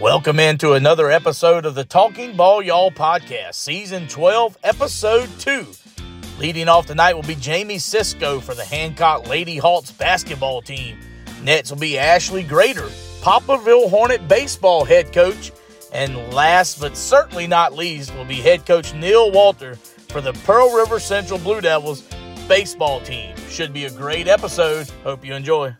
[0.00, 5.66] Welcome into another episode of the Talking Ball Y'all podcast, season 12, episode 2.
[6.38, 10.98] Leading off tonight will be Jamie Sisco for the Hancock Lady Hawks basketball team.
[11.42, 12.90] Nets will be Ashley Graeter,
[13.22, 15.50] Poplarville Hornet baseball head coach.
[15.94, 19.76] And last but certainly not least will be head coach Neil Walther
[20.10, 22.02] for the Pearl River Central Blue Devils
[22.46, 23.34] baseball team.
[23.48, 24.90] Should be a great episode.
[25.04, 25.74] Hope you enjoy.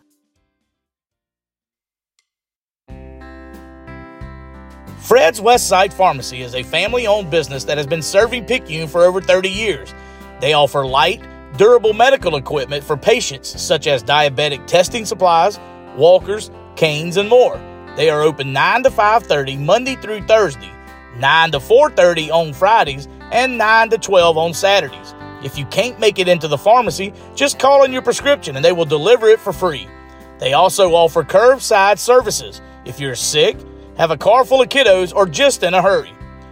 [5.07, 9.21] Fred's Westside Pharmacy is a family owned business that has been serving Picayune for over
[9.21, 9.93] 30 years.
[10.41, 11.23] They offer light,
[11.55, 15.61] durable medical equipment for patients such as diabetic testing supplies,
[15.95, 17.57] walkers, canes, and more.
[17.95, 20.73] They are open 9 to 5:30 Monday through Thursday,
[21.15, 25.15] 9 to 4:30 on Fridays, and 9 to 12 on Saturdays.
[25.41, 28.73] If you can't make it into the pharmacy, just call in your prescription and they
[28.73, 29.87] will deliver it for free.
[30.39, 32.59] They also offer curbside services.
[32.83, 33.55] If you're sick,
[33.97, 36.11] have a car full of kiddos, or just in a hurry.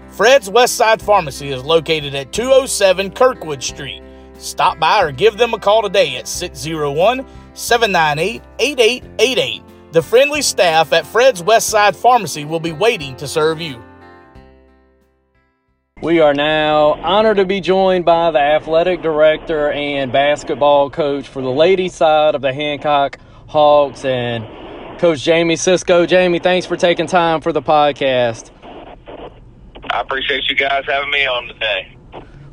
[0.09, 4.02] Fred's Westside Pharmacy is located at 207 Kirkwood Street.
[4.38, 9.61] Stop by or give them a call today at 601 798 8888.
[9.92, 13.81] The friendly staff at Fred's Westside Pharmacy will be waiting to serve you.
[16.02, 21.41] We are now honored to be joined by the athletic director and basketball coach for
[21.41, 24.45] the ladies' side of the Hancock Hawks and
[24.97, 26.07] Coach Jamie Sisco.
[26.07, 28.49] Jamie, thanks for taking time for the podcast.
[29.91, 31.97] I appreciate you guys having me on today.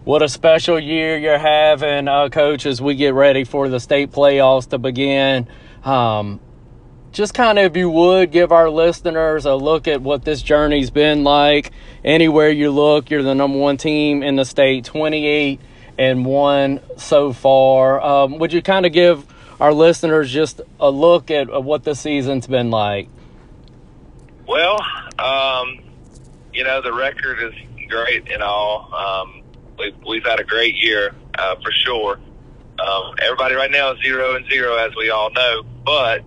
[0.05, 4.11] What a special year you're having, uh, Coach, as we get ready for the state
[4.11, 5.47] playoffs to begin.
[5.85, 6.41] Um,
[7.13, 10.91] just kind of, if you would, give our listeners a look at what this journey's
[10.91, 11.71] been like.
[12.05, 15.61] Anywhere you look, you're the number one team in the state, 28
[15.99, 18.01] and 1 so far.
[18.01, 19.32] Um, would you kind of give
[19.63, 23.09] our listeners just a look at, what the season's been like?
[24.45, 24.81] Well,
[25.21, 25.79] um,
[26.53, 28.93] you know, the record is great and all.
[28.93, 29.45] Um,
[29.79, 32.19] we've, we've had a great year uh, for sure.
[32.85, 35.63] Um, everybody right now is zero and zero, as we all know.
[35.85, 36.25] But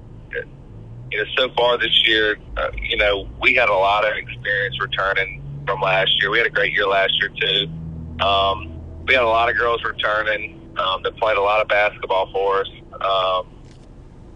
[1.11, 4.79] you know, so far this year, uh, you know, we had a lot of experience
[4.79, 6.31] returning from last year.
[6.31, 8.25] We had a great year last year too.
[8.25, 12.31] Um, we had a lot of girls returning um, that played a lot of basketball
[12.31, 12.69] for us.
[12.93, 13.51] Um,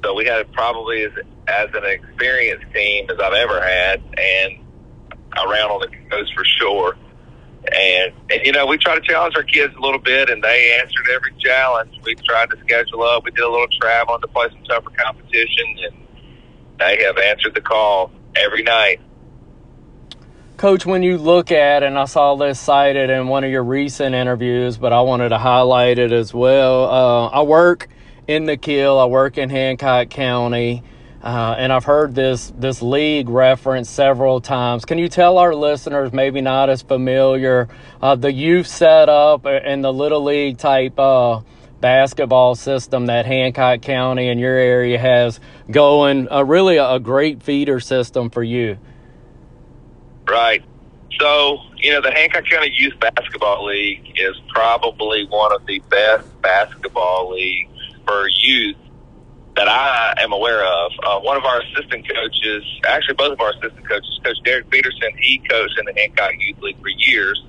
[0.03, 1.11] so we had probably as,
[1.47, 4.65] as an experienced team as I've ever had, and
[5.37, 6.97] around on the coast for sure.
[7.75, 10.79] And, and you know, we try to challenge our kids a little bit, and they
[10.81, 11.91] answered every challenge.
[12.03, 13.25] We tried to schedule up.
[13.25, 15.95] We did a little traveling to play some tougher competition, and
[16.79, 19.01] they have answered the call every night.
[20.59, 24.13] Coach, when you look at, and I saw this cited in one of your recent
[24.13, 26.83] interviews, but I wanted to highlight it as well.
[26.83, 27.87] Uh, I work
[28.27, 28.99] in the Kiln.
[28.99, 30.83] I work in Hancock County,
[31.23, 34.83] uh, and I've heard this this league referenced several times.
[34.83, 37.69] Can you tell our listeners, maybe not as familiar,
[38.01, 41.39] uh, the youth setup and the little league type uh,
[41.79, 45.39] basketball system that Hancock County and your area has
[45.71, 46.25] going?
[46.25, 48.77] really, a great feeder system for you.
[50.29, 50.63] Right.
[51.19, 56.41] So, you know, the Hancock County Youth Basketball League is probably one of the best
[56.41, 57.71] basketball leagues
[58.05, 58.77] for youth
[59.55, 60.91] that I am aware of.
[61.03, 65.09] Uh, one of our assistant coaches, actually both of our assistant coaches, Coach Derek Peterson,
[65.19, 67.43] he coached in the Hancock Youth League for years.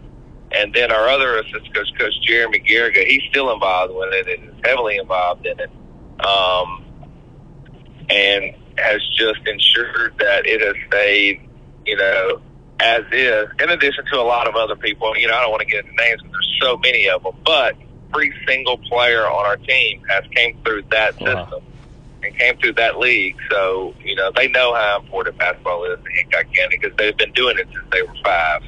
[0.53, 4.49] And then our other assistant coach, Coach Jeremy Garriga, he's still involved with it and
[4.49, 5.71] is heavily involved in it.
[6.27, 6.85] Um,
[8.09, 11.49] and has just ensured that it has stayed,
[11.87, 12.41] you know,
[12.81, 15.17] as is, in addition to a lot of other people.
[15.17, 17.37] You know, I don't want to get into names because there's so many of them,
[17.45, 17.77] but
[18.11, 21.63] every single player on our team has came through that system
[22.23, 23.37] and came through that league.
[23.51, 27.33] So, you know, they know how important basketball is in Hancock County because they've been
[27.33, 28.63] doing it since they were five.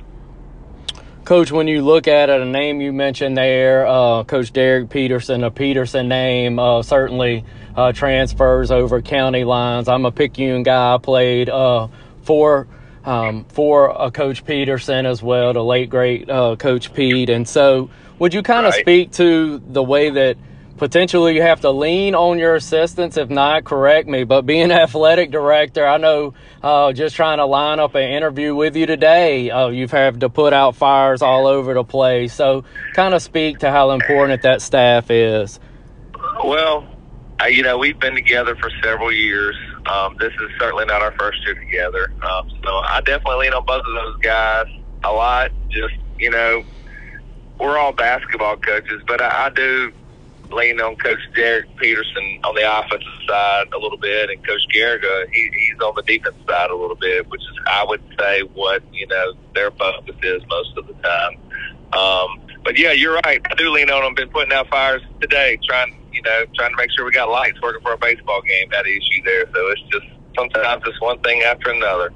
[1.24, 5.44] Coach, when you look at it, a name you mentioned there, uh, Coach Derek Peterson,
[5.44, 7.44] a Peterson name, uh, certainly
[7.76, 9.88] uh, transfers over county lines.
[9.88, 10.94] I'm a Picayune guy.
[10.94, 11.88] I played uh,
[12.22, 12.66] for
[13.04, 17.30] um, for a Coach Peterson as well, the late great uh, Coach Pete.
[17.30, 18.80] And so, would you kind of right.
[18.80, 20.36] speak to the way that
[20.76, 23.16] potentially you have to lean on your assistants?
[23.16, 24.24] If not, correct me.
[24.24, 28.76] But being athletic director, I know uh, just trying to line up an interview with
[28.76, 32.34] you today, uh, you've had to put out fires all over the place.
[32.34, 32.64] So,
[32.94, 35.58] kind of speak to how important that staff is.
[36.44, 36.86] Well,
[37.48, 39.56] you know, we've been together for several years.
[39.86, 42.12] Um, this is certainly not our first year together.
[42.22, 44.66] Um, so I definitely lean on both of those guys
[45.04, 45.50] a lot.
[45.68, 46.64] Just, you know,
[47.58, 49.92] we're all basketball coaches, but I, I do
[50.50, 55.26] lean on Coach Derek Peterson on the offensive side a little bit, and Coach Garriga,
[55.32, 58.82] he, he's on the defense side a little bit, which is, I would say, what
[58.92, 61.36] you know their focus is most of the time.
[61.92, 63.40] Um, but yeah, you're right.
[63.50, 64.14] I do lean on them.
[64.14, 67.60] Been putting out fires today, trying you know trying to make sure we got lights
[67.62, 68.68] working for a baseball game.
[68.70, 70.06] That issue there, so it's just
[70.36, 72.12] sometimes it's one thing after another.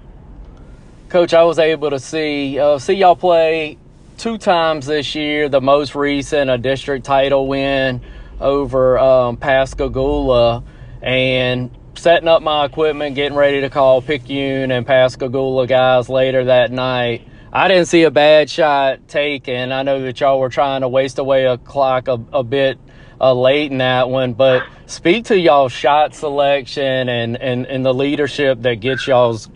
[1.08, 3.78] Coach, I was able to see uh, see y'all play
[4.18, 5.48] two times this year.
[5.48, 8.00] The most recent, a district title win
[8.40, 10.62] over um, Pascagoula,
[11.02, 16.70] and setting up my equipment, getting ready to call Picayune and Pascagoula guys later that
[16.70, 17.26] night.
[17.52, 19.72] I didn't see a bad shot taken.
[19.72, 22.78] I know that y'all were trying to waste away a clock a, a bit
[23.20, 27.94] uh, late in that one, but speak to y'all shot selection and, and, and the
[27.94, 29.48] leadership that gets y'all's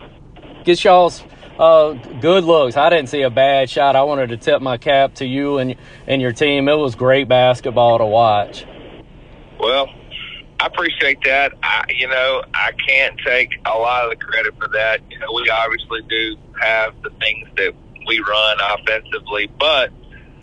[0.63, 1.23] gets y'all's
[1.59, 2.77] uh, good looks.
[2.77, 3.95] I didn't see a bad shot.
[3.95, 5.75] I wanted to tip my cap to you and
[6.07, 6.67] and your team.
[6.67, 8.65] It was great basketball to watch.
[9.59, 9.87] Well,
[10.59, 11.53] I appreciate that.
[11.61, 15.01] I, you know, I can't take a lot of the credit for that.
[15.09, 17.73] You know, we obviously do have the things that
[18.07, 19.91] we run offensively, but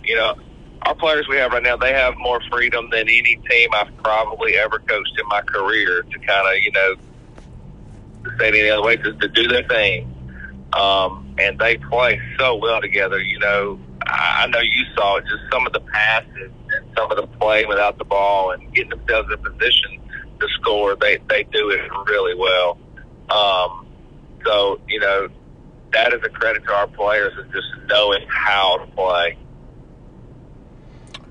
[0.04, 0.34] you know,
[0.82, 4.56] our players we have right now, they have more freedom than any team I've probably
[4.56, 6.94] ever coached in my career to kind of, you know,
[8.24, 10.14] to say any other way, just to do their thing.
[10.72, 13.20] Um, and they play so well together.
[13.20, 17.16] You know, I, I know you saw just some of the passes and some of
[17.16, 20.02] the play without the ball and getting themselves in position
[20.40, 20.96] to score.
[21.00, 22.78] They they do it really well.
[23.30, 23.86] Um,
[24.44, 25.28] so you know,
[25.92, 29.38] that is a credit to our players and just knowing how to play.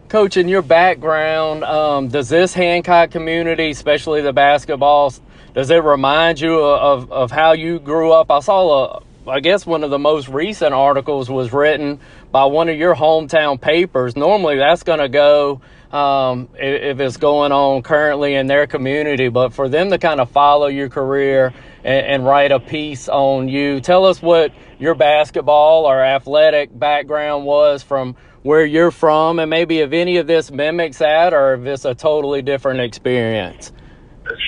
[0.09, 5.13] Coach, in your background, um, does this Hancock community, especially the basketball,
[5.54, 8.31] does it remind you of, of how you grew up?
[8.31, 12.00] I saw a, I guess one of the most recent articles was written
[12.31, 14.15] by one of your hometown papers.
[14.15, 15.59] Normally, that's going to go
[15.92, 20.31] um, if, it's going on currently in their community, but for them to kind of
[20.31, 25.83] follow your career and, and write a piece on you, tell us what your basketball
[25.83, 28.15] or athletic background was from
[28.47, 31.94] where you're from, and maybe if any of this mimics that or if it's a
[31.94, 33.73] totally different experience.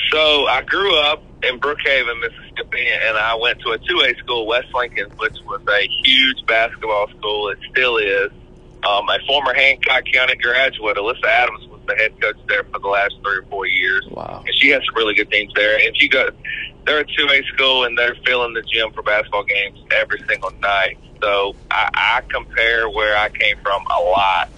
[0.09, 4.73] So I grew up in Brookhaven, Mississippi, and I went to a 2A school, West
[4.73, 7.49] Lincoln, which was a huge basketball school.
[7.49, 8.31] It still is.
[8.87, 12.87] Um, a former Hancock County graduate, Alyssa Adams, was the head coach there for the
[12.87, 14.07] last three or four years.
[14.11, 14.43] Wow.
[14.47, 15.77] And she has some really good teams there.
[15.77, 16.33] And she got,
[16.85, 20.97] they're a 2A school, and they're filling the gym for basketball games every single night.
[21.21, 24.50] So I, I compare where I came from a lot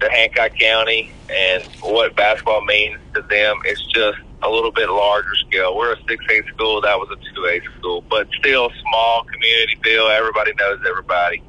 [0.00, 3.56] to Hancock County and what basketball means to them.
[3.64, 5.76] It's just a little bit larger scale.
[5.76, 6.80] We're a 6A school.
[6.80, 10.06] That was a 2A school, but still small community feel.
[10.06, 11.42] Everybody knows everybody.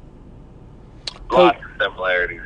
[1.30, 2.40] Lots Coach, of similarities.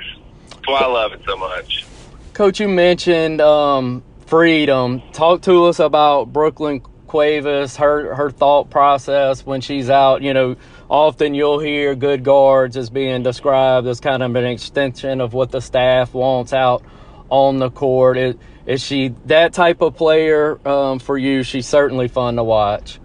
[0.50, 1.86] That's why I love it so much.
[2.34, 5.02] Coach, you mentioned um, freedom.
[5.12, 10.20] Talk to us about Brooklyn Cuevas, her her thought process when she's out.
[10.22, 10.56] You know,
[10.94, 15.50] often you'll hear good guards as being described as kind of an extension of what
[15.50, 16.84] the staff wants out
[17.30, 18.16] on the court.
[18.16, 21.42] Is, is she that type of player um, for you?
[21.42, 23.00] She's certainly fun to watch.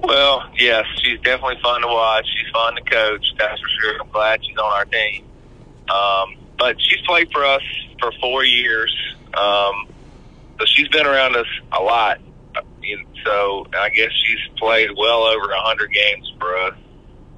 [0.00, 2.24] Well, yes, she's definitely fun to watch.
[2.24, 4.00] She's fun to coach, that's for sure.
[4.00, 5.24] I'm glad she's on our team.
[5.90, 7.62] Um, but she's played for us
[7.98, 8.94] for four years.
[9.34, 9.88] Um,
[10.60, 12.20] so she's been around us a lot.
[13.24, 16.74] So I guess she's played well over a hundred games for us.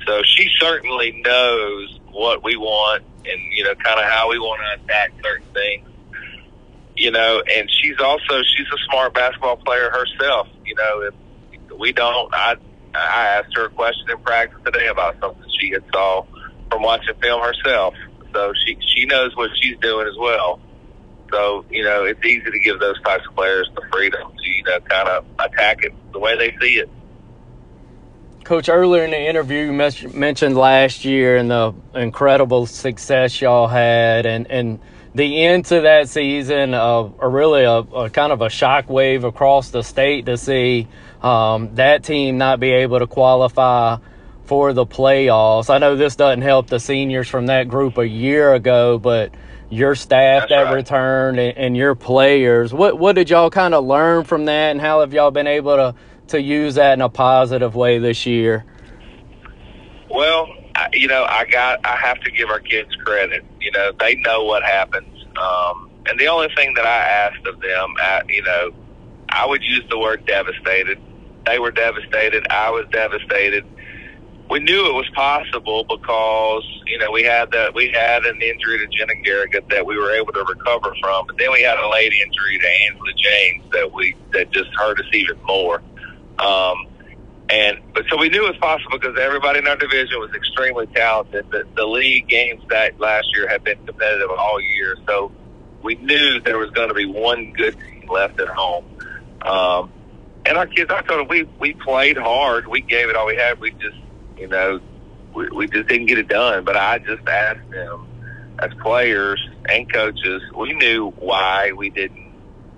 [0.07, 4.61] So she certainly knows what we want and, you know, kind of how we want
[4.61, 5.89] to attack certain things.
[6.97, 10.49] You know, and she's also, she's a smart basketball player herself.
[10.65, 12.57] You know, if we don't, I,
[12.95, 16.27] I asked her a question in practice today about something she had saw
[16.71, 17.95] from watching film herself.
[18.35, 20.61] So she, she knows what she's doing as well.
[21.31, 24.63] So, you know, it's easy to give those types of players the freedom to, you
[24.65, 26.89] know, kind of attack it the way they see it.
[28.45, 34.25] Coach, earlier in the interview, you mentioned last year and the incredible success y'all had,
[34.25, 34.81] and, and
[35.15, 39.69] the end to that season, uh, really a, a kind of a shock wave across
[39.71, 40.89] the state to see
[41.21, 43.99] um, that team not be able to qualify
[44.45, 45.69] for the playoffs.
[45.69, 49.35] I know this doesn't help the seniors from that group a year ago, but
[49.71, 50.75] your staff That's that right.
[50.75, 54.81] returned and, and, your players, what what did y'all kind of learn from that, and
[54.81, 55.95] how have y'all been able to
[56.29, 58.65] to use that in a positive way this year?
[60.11, 63.45] Well, I, you know, I got I have to give our kids credit.
[63.61, 67.61] You know, they know what happens, um, and the only thing that I asked of
[67.61, 68.71] them, at, you know,
[69.29, 70.99] I would use the word devastated.
[71.45, 72.47] They were devastated.
[72.49, 73.67] I was devastated.
[74.51, 78.79] We knew it was possible because you know we had that we had an injury
[78.79, 81.89] to Jenna Garrigan that we were able to recover from, but then we had a
[81.91, 85.83] late injury to Angela James that we that just hurt us even more.
[86.39, 86.77] Um,
[87.51, 90.87] and but so we knew it was possible because everybody in our division was extremely
[90.89, 91.47] talented.
[91.51, 95.33] The, the league games that last year had been competitive all year, so
[95.83, 98.85] we knew there was going to be one good team left at home.
[99.43, 99.93] Um,
[100.47, 102.67] and our kids, I told them we we played hard.
[102.67, 103.61] We gave it all we had.
[103.61, 103.97] We just
[104.39, 104.81] you know,
[105.35, 106.65] we, we just didn't get it done.
[106.65, 108.07] But I just asked them,
[108.59, 112.33] as players and coaches, we knew why we didn't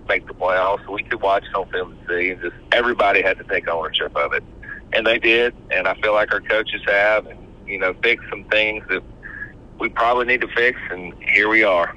[0.08, 0.86] make the playoffs.
[0.92, 4.32] We could watch on film and see, and just everybody had to take ownership of
[4.32, 4.44] it,
[4.92, 5.54] and they did.
[5.70, 9.02] And I feel like our coaches have, and you know, fixed some things that
[9.78, 11.94] we probably need to fix, and here we are.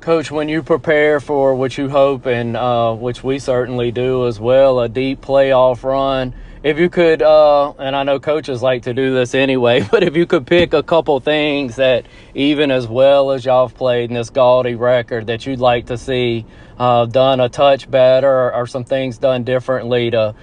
[0.00, 4.40] Coach, when you prepare for what you hope and uh, which we certainly do as
[4.40, 8.92] well, a deep playoff run if you could, uh, and I know coaches like to
[8.92, 13.30] do this anyway, but if you could pick a couple things that, even as well
[13.30, 16.44] as y'all have played in this gaudy record, that you'd like to see
[16.78, 20.34] uh, done a touch better or, some things done differently to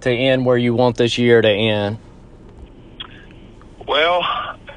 [0.00, 1.98] to end where you want this year to end.
[3.86, 4.22] Well,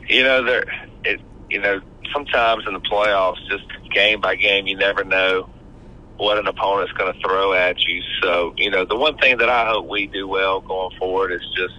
[0.08, 0.66] you know, there,
[1.04, 1.82] it, you know,
[2.14, 5.50] sometimes in the playoffs, just game by game, you never know
[6.20, 8.02] what an opponent's going to throw at you.
[8.22, 11.42] So, you know, the one thing that I hope we do well going forward is
[11.56, 11.74] just,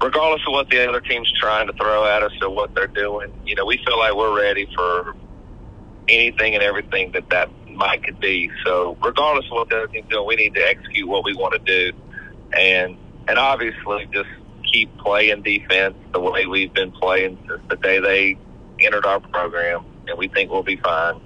[0.00, 3.30] regardless of what the other team's trying to throw at us or what they're doing,
[3.44, 5.14] you know, we feel like we're ready for
[6.08, 8.50] anything and everything that that might could be.
[8.64, 11.52] So, regardless of what the other team's doing, we need to execute what we want
[11.52, 11.96] to do,
[12.58, 12.96] and
[13.28, 14.28] and obviously just
[14.72, 18.38] keep playing defense the way we've been playing since the day they
[18.80, 21.20] entered our program, and we think we'll be fine.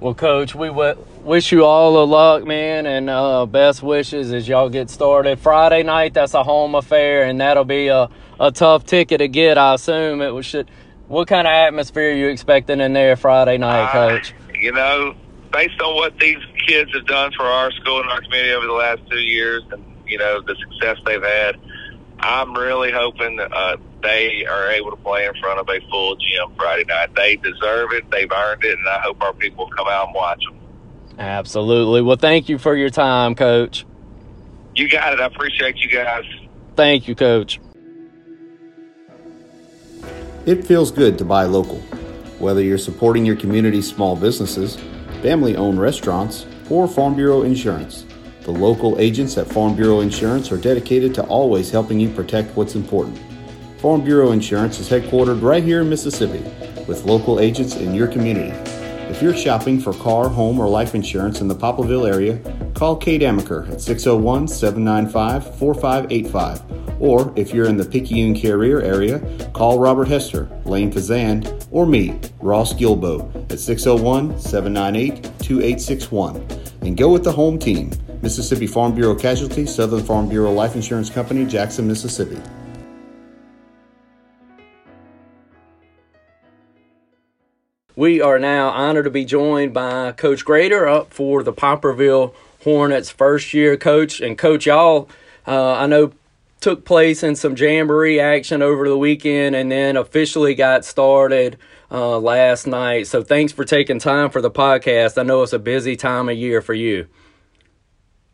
[0.00, 4.46] Well, Coach, we w- wish you all the luck, man, and uh, best wishes as
[4.46, 5.40] y'all get started.
[5.40, 9.58] Friday night, that's a home affair, and that'll be a, a tough ticket to get,
[9.58, 10.20] I assume.
[10.20, 10.70] It was should.
[11.08, 14.32] What kind of atmosphere are you expecting in there Friday night, Coach?
[14.32, 15.14] Uh, you know,
[15.52, 18.72] based on what these kids have done for our school and our community over the
[18.72, 21.56] last two years, and you know the success they've had,
[22.20, 26.54] I'm really hoping uh, they are able to play in front of a full gym
[26.56, 27.14] Friday night.
[27.14, 28.10] They deserve it.
[28.10, 30.63] They've earned it, and I hope our people come out and watch them.
[31.18, 32.02] Absolutely.
[32.02, 33.86] Well, thank you for your time, Coach.
[34.74, 35.20] You got it.
[35.20, 36.24] I appreciate you guys.
[36.76, 37.60] Thank you, Coach.
[40.46, 41.78] It feels good to buy local.
[42.38, 44.76] Whether you're supporting your community's small businesses,
[45.22, 48.04] family owned restaurants, or Farm Bureau Insurance.
[48.42, 52.74] The local agents at Farm Bureau Insurance are dedicated to always helping you protect what's
[52.74, 53.18] important.
[53.78, 56.42] Farm Bureau Insurance is headquartered right here in Mississippi
[56.86, 58.52] with local agents in your community.
[59.14, 62.36] If you're shopping for car, home, or life insurance in the Poplarville area,
[62.74, 67.00] call Kate Amaker at 601 795 4585.
[67.00, 69.20] Or if you're in the Picayune Carriere area,
[69.52, 76.44] call Robert Hester, Lane Kazan, or me, Ross Gilbo, at 601 798 2861.
[76.80, 77.92] And go with the home team.
[78.20, 82.40] Mississippi Farm Bureau Casualty, Southern Farm Bureau Life Insurance Company, Jackson, Mississippi.
[87.96, 92.34] We are now honored to be joined by Coach Graeter up for the Poplarville
[92.64, 94.20] Hornets first year coach.
[94.20, 95.08] And coach, y'all,
[95.46, 96.12] uh, I know
[96.60, 101.56] took place in some jamboree action over the weekend and then officially got started
[101.90, 103.06] uh, last night.
[103.06, 105.16] So thanks for taking time for the podcast.
[105.16, 107.06] I know it's a busy time of year for you.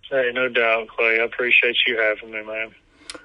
[0.09, 1.19] Hey, no doubt, Clay.
[1.21, 2.75] I appreciate you having me, man.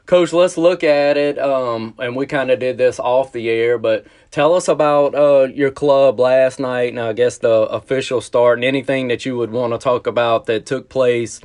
[0.06, 1.40] Coach, let's look at it.
[1.40, 5.48] Um, and we kind of did this off the air, but tell us about uh,
[5.54, 9.52] your club last night and I guess the official start and anything that you would
[9.52, 11.42] want to talk about that took place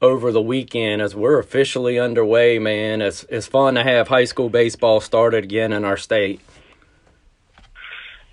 [0.00, 3.00] over the weekend as we're officially underway, man.
[3.00, 6.40] It's, it's fun to have high school baseball started again in our state.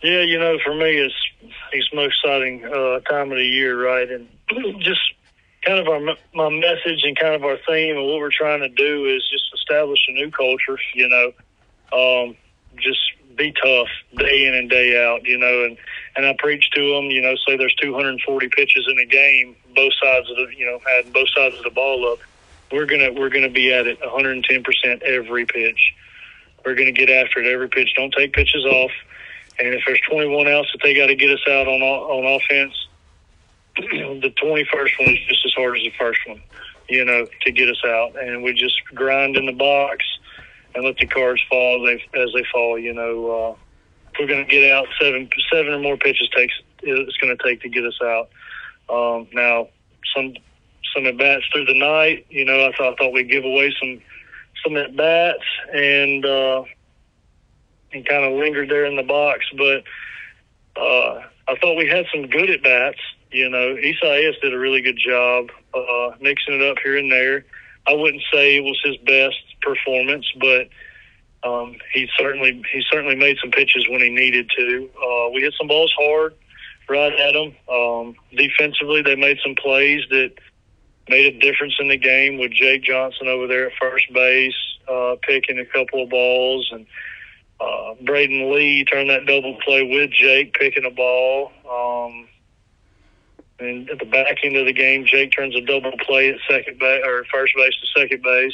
[0.02, 1.14] Yeah, you know, for me, it's
[1.74, 4.10] it's most exciting uh, time of the year, right?
[4.10, 4.30] And
[4.80, 5.02] just
[5.64, 6.00] kind of our
[6.34, 9.46] my message and kind of our theme and what we're trying to do is just
[9.54, 10.80] establish a new culture.
[10.94, 11.32] You know,
[11.92, 12.36] um,
[12.78, 13.00] just
[13.36, 13.88] be tough
[14.18, 15.26] day in and day out.
[15.26, 15.78] You know, and
[16.16, 17.06] and I preach to them.
[17.06, 20.80] You know, say there's 240 pitches in a game, both sides of the you know
[20.88, 22.20] had both sides of the ball up.
[22.72, 25.94] We're gonna we're gonna be at it 110 percent every pitch.
[26.66, 27.94] We're gonna get after it every pitch.
[27.96, 28.92] Don't take pitches off.
[29.60, 32.74] And if there's 21 outs that they got to get us out on on offense,
[34.16, 36.42] the 21st one is just as hard as the first one,
[36.88, 38.22] you know, to get us out.
[38.22, 40.06] And we just grind in the box
[40.76, 43.32] and let the cards fall as they, as they fall, you know.
[43.32, 43.56] Uh,
[44.14, 47.44] if we're going to get out seven seven or more pitches takes it's going to
[47.44, 48.30] take to get us out.
[48.90, 49.68] Um, now,
[50.16, 50.34] some
[50.96, 53.74] some at bats through the night, you know, I thought, I thought we'd give away
[53.80, 54.02] some
[54.64, 56.64] some at bats and uh,
[57.92, 59.46] and kind of lingered there in the box.
[59.58, 59.84] But
[60.80, 63.00] uh, I thought we had some good at bats.
[63.32, 67.46] You know, Isaias did a really good job uh, mixing it up here and there.
[67.88, 70.70] I wouldn't say it was his best performance, but
[71.44, 74.90] um, he certainly he certainly made some pitches when he needed to.
[74.96, 76.34] Uh, we hit some balls hard
[76.90, 77.56] right at him.
[77.72, 80.34] Um, defensively, they made some plays that
[81.08, 84.54] made a difference in the game with Jake Johnson over there at first base,
[84.88, 86.86] uh, picking a couple of balls, and
[87.60, 91.52] uh, Braden Lee turned that double play with Jake picking a ball.
[91.70, 92.28] Um,
[93.60, 96.80] and at the back end of the game, Jake turns a double play at second
[96.80, 98.54] base or first base to second base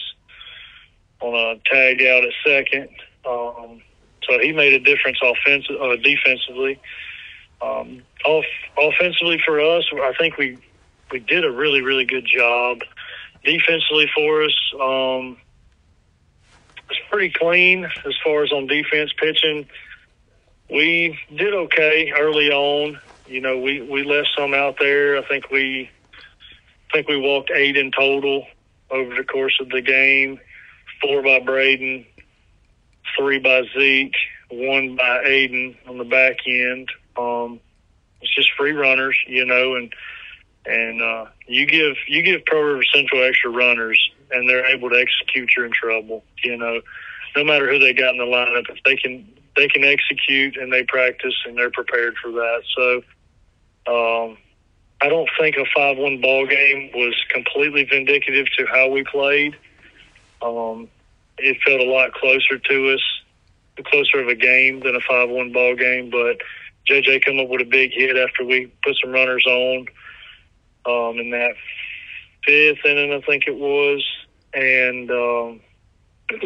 [1.22, 2.90] on a tag out at second.
[3.26, 3.82] Um,
[4.24, 6.80] so he made a difference offensive, uh, defensively.
[7.62, 8.46] Um, off,
[8.78, 10.58] offensively for us, I think we
[11.12, 12.80] we did a really really good job.
[13.44, 15.38] Defensively for us, um,
[16.90, 19.68] it's pretty clean as far as on defense pitching.
[20.70, 23.00] We did okay early on.
[23.28, 25.18] You know, we we left some out there.
[25.18, 25.90] I think we
[26.90, 28.46] I think we walked eight in total
[28.92, 30.40] over the course of the game.
[31.02, 32.06] Four by Braden,
[33.18, 34.16] three by Zeke,
[34.50, 36.90] one by Aiden on the back end.
[37.18, 37.60] Um,
[38.22, 39.94] it's just free runners, you know, and
[40.66, 44.00] and uh, you give you give Pearl River Central extra runners,
[44.32, 45.52] and they're able to execute.
[45.56, 46.82] You're in trouble, you know.
[47.36, 50.72] No matter who they got in the lineup, if they can they can execute and
[50.72, 52.62] they practice and they're prepared for that.
[52.76, 53.02] So,
[53.88, 54.38] um,
[55.02, 59.56] I don't think a five-one ball game was completely vindicative to how we played.
[60.42, 60.88] Um,
[61.38, 63.02] it felt a lot closer to us,
[63.86, 66.38] closer of a game than a five-one ball game, but
[66.90, 69.86] JJ come up with a big hit after we put some runners on
[70.86, 71.56] um, in that
[72.46, 74.06] fifth inning, I think it was,
[74.54, 75.62] and um,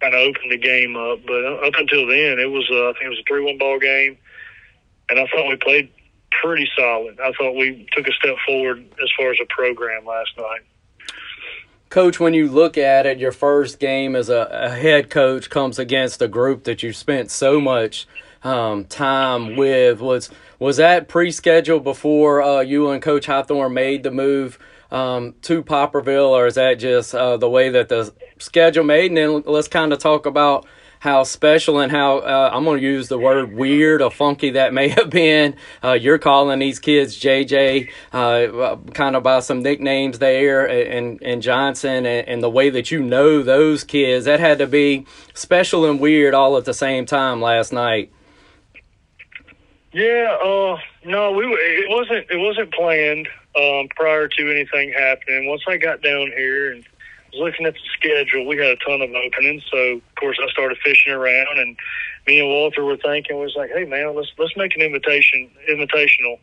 [0.00, 1.20] kind of opened the game up.
[1.26, 4.16] But up until then, it was uh, I think it was a three-one ball game,
[5.08, 5.90] and I thought we played
[6.42, 7.18] pretty solid.
[7.20, 10.60] I thought we took a step forward as far as a program last night.
[11.88, 15.78] Coach, when you look at it, your first game as a, a head coach comes
[15.78, 18.06] against a group that you spent so much
[18.44, 20.00] um, time with.
[20.00, 24.58] Was was that pre-scheduled before uh, you and Coach Hawthorne made the move
[24.90, 29.10] um, to Poplarville, or is that just uh, the way that the schedule made?
[29.10, 30.66] And then let's kind of talk about
[31.00, 34.72] how special and how uh, I'm going to use the word weird or funky that
[34.72, 35.56] may have been.
[35.82, 41.42] Uh, you're calling these kids JJ, uh, kind of by some nicknames there, and and
[41.42, 44.26] Johnson, and, and, the way that you know those kids.
[44.26, 48.12] That had to be special and weird all at the same time last night.
[49.92, 55.48] Yeah, uh, no, we it wasn't it wasn't planned um, prior to anything happening.
[55.48, 56.84] Once I got down here and
[57.34, 59.64] looking at the schedule, we had a ton of openings.
[59.70, 61.76] So of course I started fishing around, and
[62.26, 66.38] me and Walther were thinking was like, hey man, let's let's make an invitation invitational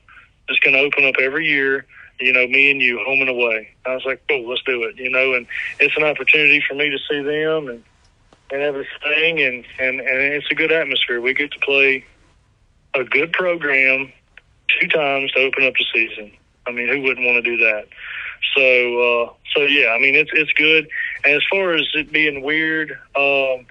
[0.47, 1.86] that's going to open up every year.
[2.19, 3.69] You know, me and you, home and away.
[3.86, 4.97] I was like, cool, let's do it.
[4.97, 5.45] You know, and
[5.80, 7.84] it's an opportunity for me to see them and
[8.52, 11.21] and everything, and and and it's a good atmosphere.
[11.21, 12.06] We get to play
[12.93, 14.12] a good program
[14.80, 16.32] two times to open up the season.
[16.65, 17.88] I mean, who wouldn't want to do that?
[18.56, 20.88] So, uh, so yeah, I mean, it's it's good.
[21.23, 23.65] And as far as it being weird, um,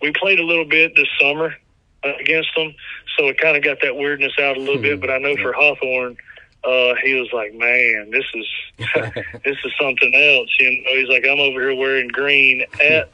[0.00, 1.54] we played a little bit this summer
[2.02, 2.74] against them,
[3.16, 5.00] so it kind of got that weirdness out a little bit.
[5.00, 6.16] But I know for Hawthorne,
[6.64, 8.46] uh, he was like, "Man, this is
[9.44, 13.10] this is something else." You know, he's like, "I'm over here wearing green at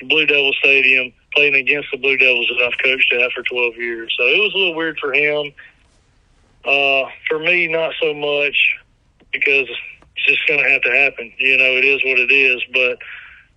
[0.00, 3.76] the Blue Devil Stadium." playing against the Blue Devils that I've coached at for 12
[3.76, 4.14] years.
[4.18, 5.52] So it was a little weird for him.
[6.64, 8.76] Uh, for me, not so much
[9.32, 9.68] because
[10.16, 11.32] it's just going to have to happen.
[11.38, 12.62] You know, it is what it is.
[12.72, 12.98] But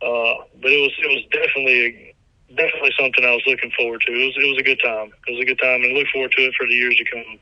[0.05, 2.15] uh, but it was it was definitely
[2.49, 4.11] definitely something I was looking forward to.
[4.11, 5.11] It was it was a good time.
[5.27, 7.39] It was a good time, and look forward to it for the years to come.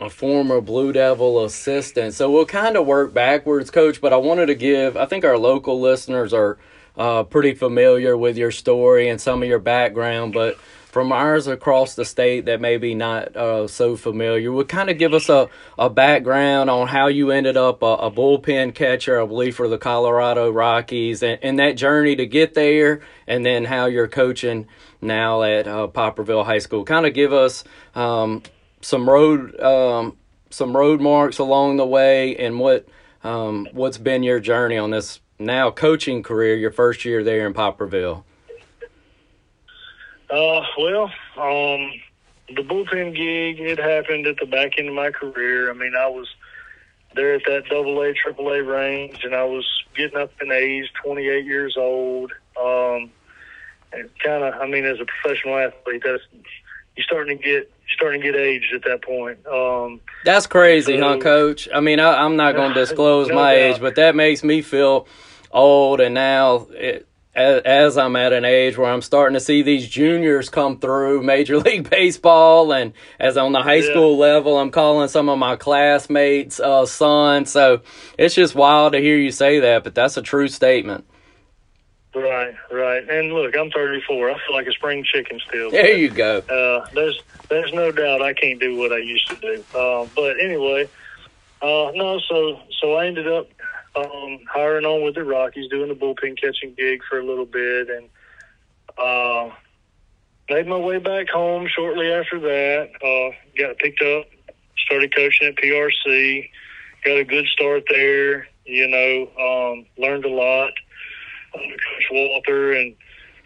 [0.00, 2.14] A former Blue Devil assistant.
[2.14, 4.00] So we'll kind of work backwards, Coach.
[4.00, 4.96] But I wanted to give.
[4.96, 6.58] I think our local listeners are
[6.96, 11.94] uh, pretty familiar with your story and some of your background, but from ours across
[11.94, 15.48] the state that maybe not uh, so familiar, would kind of give us a,
[15.78, 19.76] a background on how you ended up a, a, bullpen catcher, I believe, for the
[19.76, 24.66] Colorado Rockies, and, and, that journey to get there, and then how you're coaching
[25.02, 26.84] now at uh, Poplarville High School.
[26.84, 28.42] Kind of give us um,
[28.80, 30.16] some road um,
[30.50, 32.88] some road marks along the way, and what
[33.22, 37.52] um, what's been your journey on this now coaching career, your first year there in
[37.52, 38.24] Poplarville?
[40.30, 41.04] Uh, well,
[41.36, 41.92] um,
[42.48, 45.70] the bullpen gig, it happened at the back end of my career.
[45.70, 46.28] I mean, I was
[47.14, 50.92] there at that double A, triple A range, and I was getting up in age,
[51.02, 52.32] 28 years old.
[52.60, 53.10] Um,
[53.92, 56.22] and kind of, I mean, as a professional athlete, that's
[56.96, 59.38] you're starting to get starting to get aged at that point.
[59.46, 61.68] Um, that's crazy, so, huh, Coach?
[61.72, 63.60] I mean, I, am not going to disclose no my doubt.
[63.60, 65.06] age, but that makes me feel
[65.50, 66.00] old.
[66.00, 69.88] And now, it, as, as, I'm at an age where I'm starting to see these
[69.88, 73.90] juniors come through Major League Baseball, and as on the high yeah.
[73.90, 77.50] school level, I'm calling some of my classmates' uh, sons.
[77.50, 77.82] So
[78.18, 81.04] it's just wild to hear you say that, but that's a true statement.
[82.14, 83.08] Right, right.
[83.08, 84.30] And look, I'm 34.
[84.30, 85.70] I feel like a spring chicken still.
[85.70, 86.38] There but, you go.
[86.38, 89.64] Uh, there's there's no doubt I can't do what I used to do.
[89.78, 90.88] Uh, but anyway,
[91.62, 92.18] uh, no.
[92.28, 93.48] So so I ended up
[94.04, 97.88] um, hiring on with the Rockies, doing the bullpen catching gig for a little bit,
[97.90, 98.08] and
[98.98, 99.50] uh,
[100.48, 102.90] made my way back home shortly after that.
[103.02, 104.26] Uh, got picked up,
[104.78, 106.48] started coaching at PRC,
[107.04, 108.48] got a good start there.
[108.64, 110.72] You know, um, learned a lot
[111.54, 112.94] under Coach Walther and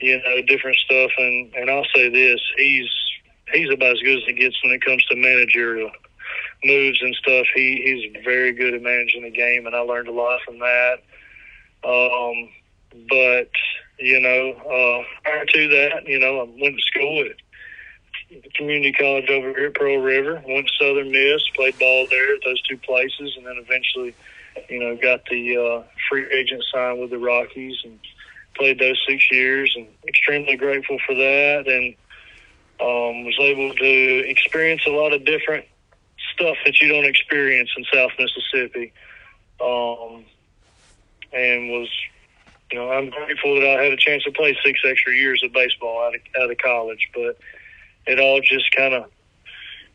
[0.00, 1.10] you know different stuff.
[1.18, 2.90] And and I'll say this: he's
[3.52, 5.90] he's about as good as it gets when it comes to managerial
[6.64, 7.46] moves and stuff.
[7.54, 10.98] He he's very good at managing the game, and I learned a lot from that.
[11.84, 12.48] Um,
[13.08, 13.50] but
[13.98, 19.28] you know, uh, prior to that, you know, I went to school at community college
[19.28, 20.42] over here at Pearl River.
[20.46, 24.14] Went to Southern Miss, played ball there at those two places, and then eventually
[24.68, 27.98] you know, got the uh, free agent signed with the Rockies and
[28.54, 31.94] played those six years and extremely grateful for that and
[32.80, 35.64] um, was able to experience a lot of different
[36.34, 38.92] stuff that you don't experience in South Mississippi.
[39.60, 40.24] Um,
[41.32, 41.88] and was,
[42.70, 45.52] you know, I'm grateful that I had a chance to play six extra years of
[45.52, 47.38] baseball out of, out of college, but
[48.06, 49.10] it all just kind of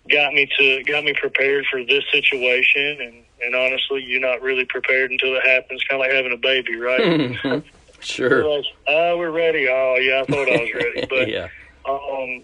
[0.10, 4.66] got me to got me prepared for this situation and and honestly, you're not really
[4.66, 5.84] prepared until it happens.
[5.84, 7.64] Kind of like having a baby, right?
[8.00, 8.50] sure.
[8.50, 9.68] like, oh, we're ready.
[9.70, 11.48] Oh, yeah, I thought I was ready, but yeah.
[11.86, 12.44] Um,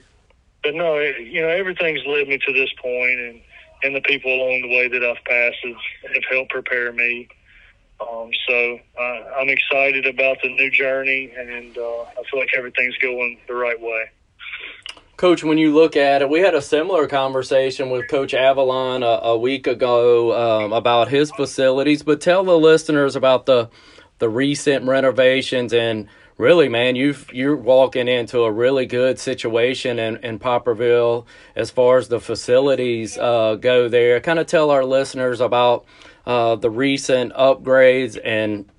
[0.64, 3.42] but no, it, you know, everything's led me to this point, and
[3.84, 7.28] and the people along the way that I've passed have, have helped prepare me.
[8.00, 12.98] Um, so uh, I'm excited about the new journey, and uh, I feel like everything's
[12.98, 14.10] going the right way.
[15.16, 19.20] Coach, when you look at it, we had a similar conversation with Coach Avalon a,
[19.24, 22.04] a week ago um, about his facilities.
[22.04, 23.70] But tell the listeners about the
[24.20, 30.18] the recent renovations and really, man, you you're walking into a really good situation in,
[30.18, 33.88] in Poplarville as far as the facilities uh, go.
[33.90, 35.86] There, kind of tell our listeners about
[36.26, 38.70] uh, the recent upgrades and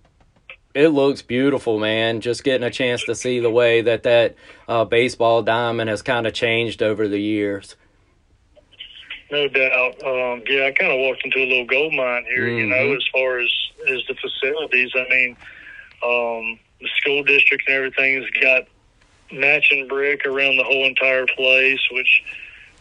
[0.75, 2.21] it looks beautiful, man.
[2.21, 4.35] Just getting a chance to see the way that that
[4.67, 7.77] uh, baseball diamond has kind of changed over the years.
[9.31, 10.03] No doubt.
[10.03, 12.47] Um, yeah, I kind of walked into a little gold mine here.
[12.47, 12.59] Mm-hmm.
[12.59, 12.97] You know, mm-hmm.
[12.97, 13.51] as far as
[13.89, 15.37] as the facilities, I mean,
[16.03, 18.65] um, the school district and everything's got
[19.33, 22.23] matching brick around the whole entire place, which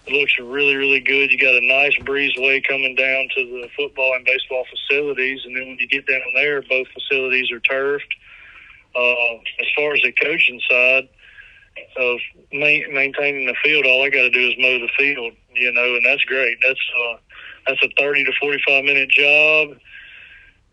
[0.10, 1.32] looks really, really good.
[1.32, 5.68] You got a nice breezeway coming down to the football and baseball facilities, and then
[5.70, 8.14] when you get down there, both facilities are turfed.
[8.96, 11.10] Uh, as far as the coaching side
[11.98, 12.20] of
[12.52, 15.96] ma- maintaining the field, all I got to do is mow the field, you know,
[15.96, 16.58] and that's great.
[16.62, 17.18] That's uh,
[17.66, 19.80] that's a thirty to forty-five minute job.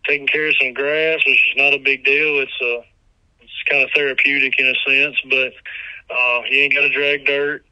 [0.05, 2.41] Taking care of some grass, which is not a big deal.
[2.41, 2.83] It's uh,
[3.61, 5.53] it's kind of therapeutic in a sense, but
[6.13, 7.63] uh, you ain't got to drag dirt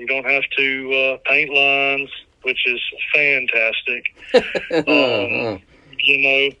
[0.00, 2.10] you don't have to uh, paint lines,
[2.42, 2.80] which is
[3.14, 4.14] fantastic.
[4.88, 5.60] um,
[5.98, 6.56] you know,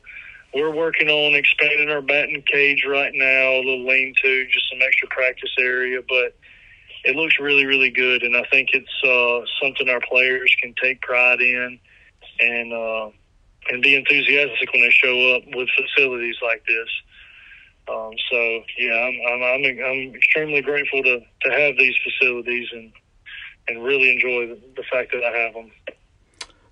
[0.52, 4.80] we're working on expanding our batting cage right now, a little lean to, just some
[4.82, 6.36] extra practice area, but
[7.04, 8.22] it looks really, really good.
[8.22, 11.78] And I think it's uh, something our players can take pride in
[12.40, 13.10] and, uh,
[13.70, 16.88] and be enthusiastic when they show up with facilities like this.
[17.90, 22.92] Um, so yeah, I'm, I'm, I'm, I'm extremely grateful to, to have these facilities and,
[23.68, 25.70] and really enjoy the, the fact that I have them.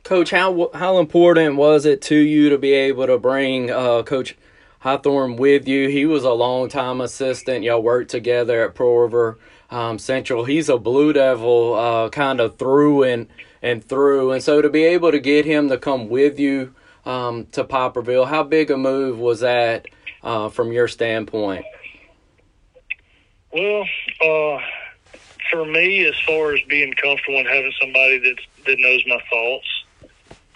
[0.05, 4.37] Coach, how how important was it to you to be able to bring uh, Coach
[4.81, 5.89] Hawthorne with you?
[5.89, 7.65] He was a long time assistant.
[7.65, 9.39] Y'all worked together at Pearl River
[9.71, 10.45] um, Central.
[10.45, 13.27] He's a Blue Devil uh, kind of through and
[13.61, 17.47] and through, and so to be able to get him to come with you um,
[17.53, 19.89] to Poplarville, how big a move was that
[20.29, 21.65] uh, from your standpoint?
[23.51, 23.85] Well,
[24.23, 24.61] uh,
[25.51, 28.37] for me, as far as being comfortable and having somebody that
[28.67, 29.67] that knows my thoughts,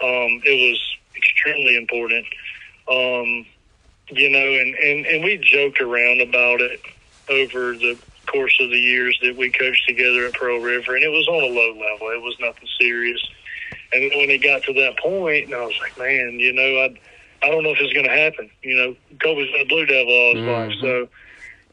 [0.01, 0.79] um, it was
[1.17, 2.25] extremely important.
[2.87, 3.47] Um,
[4.09, 6.79] you know, and, and, and we joked around about it
[7.29, 11.09] over the course of the years that we coached together at Pearl River, and it
[11.09, 12.09] was on a low level.
[12.09, 13.19] It was nothing serious.
[13.91, 16.99] And when it got to that point, and I was like, man, you know, I
[17.43, 18.49] I don't know if it's going to happen.
[18.61, 21.09] You know, Kobe's been a Blue Devil all his life, so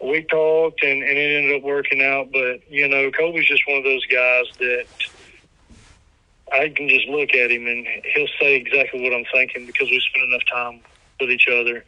[0.02, 2.32] we talked, and, and it ended up working out.
[2.32, 4.86] But you know, Kobe's just one of those guys that
[6.52, 10.00] I can just look at him and he'll say exactly what I'm thinking because we
[10.00, 10.80] spend enough time
[11.20, 11.84] with each other.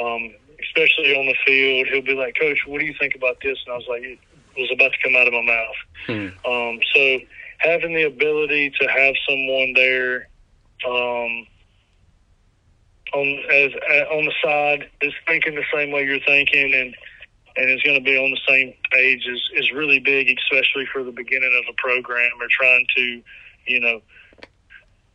[0.00, 3.58] Um, especially on the field, he'll be like, "Coach, what do you think about this?"
[3.66, 4.18] And I was like, "It
[4.56, 6.48] was about to come out of my mouth." Hmm.
[6.48, 7.20] Um, so
[7.58, 10.28] having the ability to have someone there
[10.86, 11.46] um,
[13.16, 16.94] on as uh, on the side that's thinking the same way you're thinking and
[17.56, 21.02] and is going to be on the same page is is really big, especially for
[21.02, 23.22] the beginning of a program or trying to,
[23.66, 24.00] you know,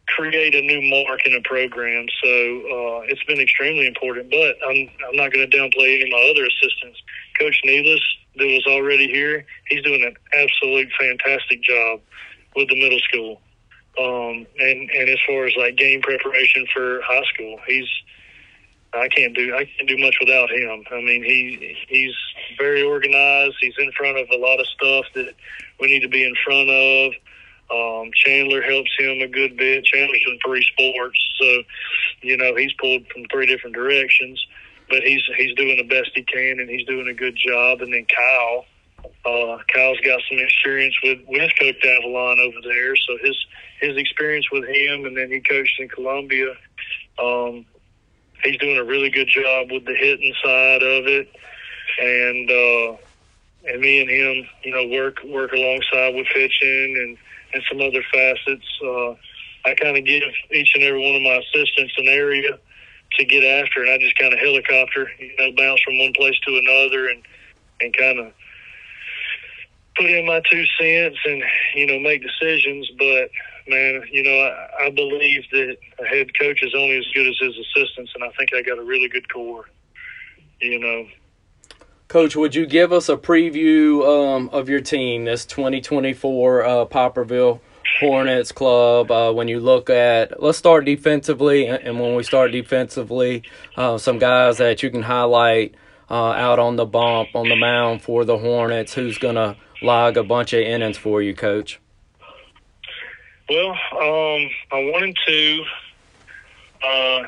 [0.08, 2.08] create a new mark in a program.
[2.24, 4.32] So uh, it's been extremely important.
[4.32, 7.00] But I'm I'm not going to downplay any of my other assistants.
[7.40, 8.02] Coach Nealis,
[8.38, 12.02] that was already here, he's doing an absolute fantastic job
[12.56, 13.42] with the middle school.
[14.00, 17.88] Um, and and as far as like game preparation for high school, he's
[18.94, 20.84] I can't do I can't do much without him.
[20.92, 22.14] I mean he he's
[22.58, 23.56] very organized.
[23.60, 25.34] He's in front of a lot of stuff that
[25.80, 27.14] we need to be in front of.
[27.72, 29.86] Um, Chandler helps him a good bit.
[29.86, 31.64] Chandler's in three sports, so
[32.22, 34.46] you know he's pulled from three different directions.
[34.90, 37.82] But he's he's doing the best he can, and he's doing a good job.
[37.82, 38.66] And then Kyle,
[39.26, 43.36] uh, Kyle's got some experience with with Coach Davalon over there, so his
[43.80, 46.54] his experience with him, and then he coached in Columbia.
[47.20, 47.66] Um,
[48.44, 51.30] he's doing a really good job with the hitting side of it,
[52.00, 52.98] and uh,
[53.70, 57.18] and me and him, you know, work work alongside with pitching and
[57.54, 58.66] and some other facets.
[58.84, 59.12] Uh,
[59.64, 62.58] I kind of give each and every one of my assistants an area
[63.20, 66.40] to get after, and I just kind of helicopter, you know, bounce from one place
[66.48, 67.22] to another, and
[67.82, 68.34] and kind of
[69.96, 71.44] put in my two cents and
[71.76, 72.90] you know make decisions.
[72.98, 73.30] But
[73.68, 77.38] man, you know, I, I believe that a head coach is only as good as
[77.40, 79.66] his assistants, and I think I got a really good core.
[80.60, 81.08] You know,
[82.12, 87.62] Coach, would you give us a preview um, of your team, this 2024 uh, Poplarville
[88.02, 89.10] Hornets club?
[89.10, 93.44] Uh, when you look at, let's start defensively, and when we start defensively,
[93.78, 95.76] uh, some guys that you can highlight
[96.10, 100.18] uh, out on the bump, on the mound for the Hornets, who's going to log
[100.18, 101.80] a bunch of innings for you, Coach?
[103.50, 105.64] Well, um, I wanted to
[106.84, 107.24] uh,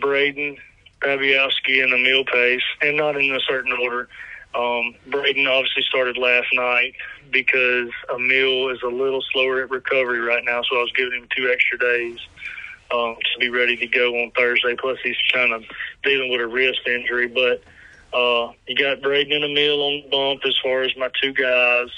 [0.00, 0.56] Braden,
[1.02, 4.08] Babiowski, and Emil Pace, and not in a certain order.
[4.54, 6.94] Um, Braden obviously started last night
[7.30, 11.28] because Emil is a little slower at recovery right now, so I was giving him
[11.36, 12.18] two extra days
[12.90, 14.74] um, to be ready to go on Thursday.
[14.74, 15.62] Plus, he's kind of
[16.02, 17.28] dealing with a wrist injury.
[17.28, 17.62] But
[18.12, 21.88] uh, you got Braden and Emil on the bump as far as my two guys.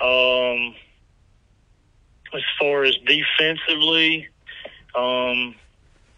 [0.00, 0.74] Um,
[2.34, 4.28] as far as defensively,
[4.94, 5.54] um,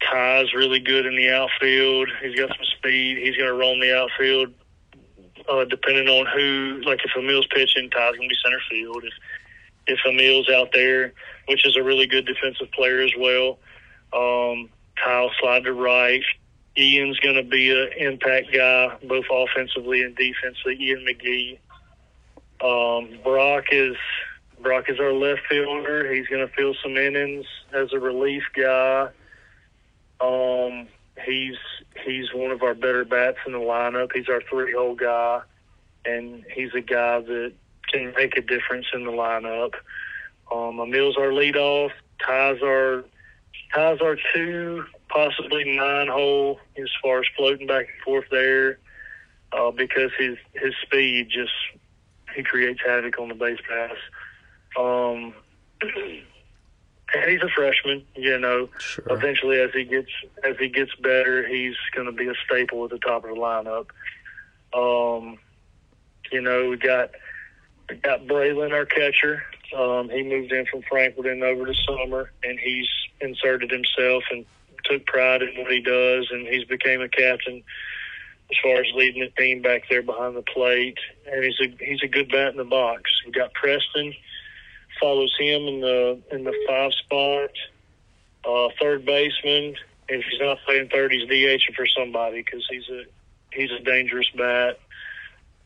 [0.01, 2.09] Ty's really good in the outfield.
[2.21, 3.17] He's got some speed.
[3.17, 4.53] He's going to roam the outfield.
[5.47, 9.03] Uh, depending on who, like if Emil's pitching, Ty's going to be center field.
[9.03, 9.13] If
[9.87, 11.13] if Emil's out there,
[11.47, 13.57] which is a really good defensive player as well,
[14.13, 14.69] um,
[15.03, 16.23] Ty'll slide to right.
[16.79, 20.77] Ian's going to be an impact guy, both offensively and defensively.
[20.79, 21.59] Ian McGee.
[22.61, 23.95] Um, Brock is
[24.61, 26.13] Brock is our left fielder.
[26.13, 29.09] He's going to fill some innings as a relief guy.
[30.21, 30.87] Um,
[31.25, 31.55] he's
[32.05, 34.11] he's one of our better bats in the lineup.
[34.13, 35.41] He's our three hole guy,
[36.05, 37.53] and he's a guy that
[37.91, 39.73] can make a difference in the lineup.
[40.51, 41.91] Um, Emil's our leadoff.
[42.25, 43.03] Ty's our
[43.73, 48.79] Ty's our two, possibly nine hole as far as floating back and forth there,
[49.51, 51.53] uh, because his his speed just
[52.35, 53.95] he creates havoc on the base pass.
[54.77, 55.33] Um,
[57.13, 58.69] and he's a freshman, you know.
[58.79, 59.05] Sure.
[59.09, 60.09] Eventually, as he gets
[60.43, 63.35] as he gets better, he's going to be a staple at the top of the
[63.35, 63.87] lineup.
[64.73, 65.37] Um,
[66.31, 67.11] you know, we got
[67.89, 69.43] we got Braylon, our catcher.
[69.75, 72.89] Um, he moved in from Franklin over the summer, and he's
[73.21, 74.45] inserted himself and
[74.85, 77.63] took pride in what he does, and he's became a captain
[78.51, 80.97] as far as leading the team back there behind the plate.
[81.31, 83.11] And he's a he's a good bat in the box.
[83.25, 84.13] We got Preston
[84.99, 87.51] follows him in the in the five spot.
[88.45, 89.75] Uh, third baseman.
[90.07, 93.03] If he's not playing third, he's DHing for somebody because he's a
[93.53, 94.79] he's a dangerous bat.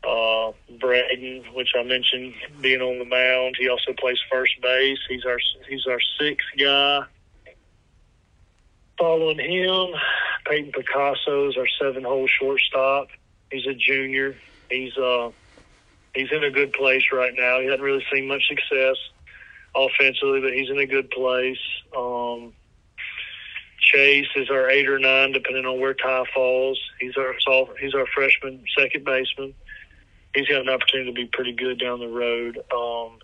[0.03, 4.99] Uh, Braden, which I mentioned being on the mound, he also plays first base.
[5.07, 5.39] He's our
[5.69, 7.03] he's our sixth guy.
[8.97, 9.99] Following him,
[10.45, 13.07] Peyton Picasso is our seven hole shortstop.
[13.51, 14.35] He's a junior.
[14.69, 15.31] He's uh
[16.13, 17.59] he's in a good place right now.
[17.59, 18.97] He hasn't really seen much success
[19.75, 21.59] offensively, but he's in a good place.
[21.95, 22.53] Um,
[23.79, 26.79] Chase is our eight or nine, depending on where Ty falls.
[26.99, 27.35] He's our
[27.79, 29.53] he's our freshman second baseman.
[30.33, 32.57] He's got an opportunity to be pretty good down the road.
[32.73, 33.19] Um,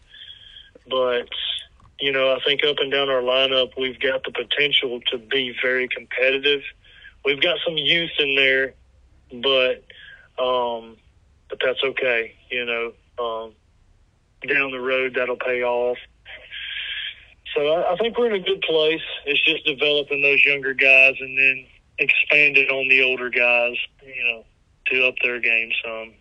[0.89, 1.29] but
[1.99, 5.55] you know, I think up and down our lineup, we've got the potential to be
[5.61, 6.61] very competitive.
[7.25, 8.73] We've got some youth in there,
[9.41, 9.83] but
[10.41, 10.97] um,
[11.49, 12.35] but that's okay.
[12.49, 13.53] You know, um,
[14.47, 15.97] down the road that'll pay off.
[17.55, 19.01] So I, I think we're in a good place.
[19.25, 21.65] It's just developing those younger guys and then
[21.97, 24.45] expanding on the older guys, you know,
[24.87, 26.13] to up their game some.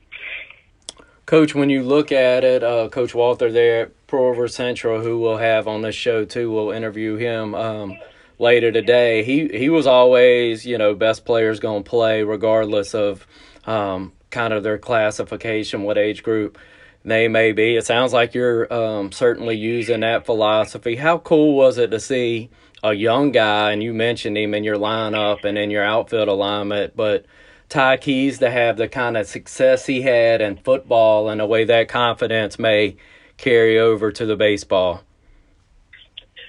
[1.26, 5.68] Coach, when you look at it, uh, Coach Walther there Pearl Central, who we'll have
[5.68, 7.98] on this show too, we'll interview him um,
[8.38, 9.22] later today.
[9.22, 13.26] He he was always, you know, best players to play regardless of
[13.64, 16.58] um, kind of their classification, what age group
[17.04, 17.76] they may be.
[17.76, 20.96] It sounds like you're um, certainly using that philosophy.
[20.96, 22.50] How cool was it to see
[22.82, 26.96] a young guy, and you mentioned him in your lineup and in your outfield alignment,
[26.96, 27.24] but–
[27.68, 31.64] Ty Keys to have the kind of success he had in football and the way
[31.64, 32.96] that confidence may
[33.38, 35.02] carry over to the baseball.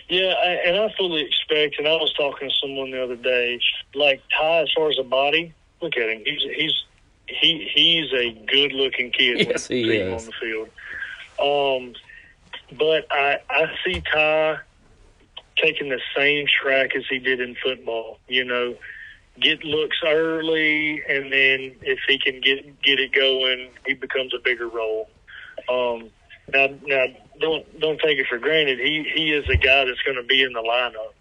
[0.09, 1.77] Yeah, I, and I fully expect.
[1.77, 3.59] And I was talking to someone the other day,
[3.93, 6.23] like Ty, as far as a body, look at him.
[6.25, 6.83] He's he's
[7.27, 9.47] he he's a good looking kid.
[9.47, 10.69] Yes, he is on the field.
[11.39, 11.93] Um,
[12.77, 14.59] but I I see Ty
[15.57, 18.19] taking the same track as he did in football.
[18.27, 18.75] You know,
[19.39, 24.39] get looks early, and then if he can get get it going, he becomes a
[24.39, 25.07] bigger role.
[25.69, 26.09] Um,
[26.53, 27.05] now, now
[27.39, 28.79] don't don't take it for granted.
[28.79, 31.13] He he is a guy that's going to be in the lineup,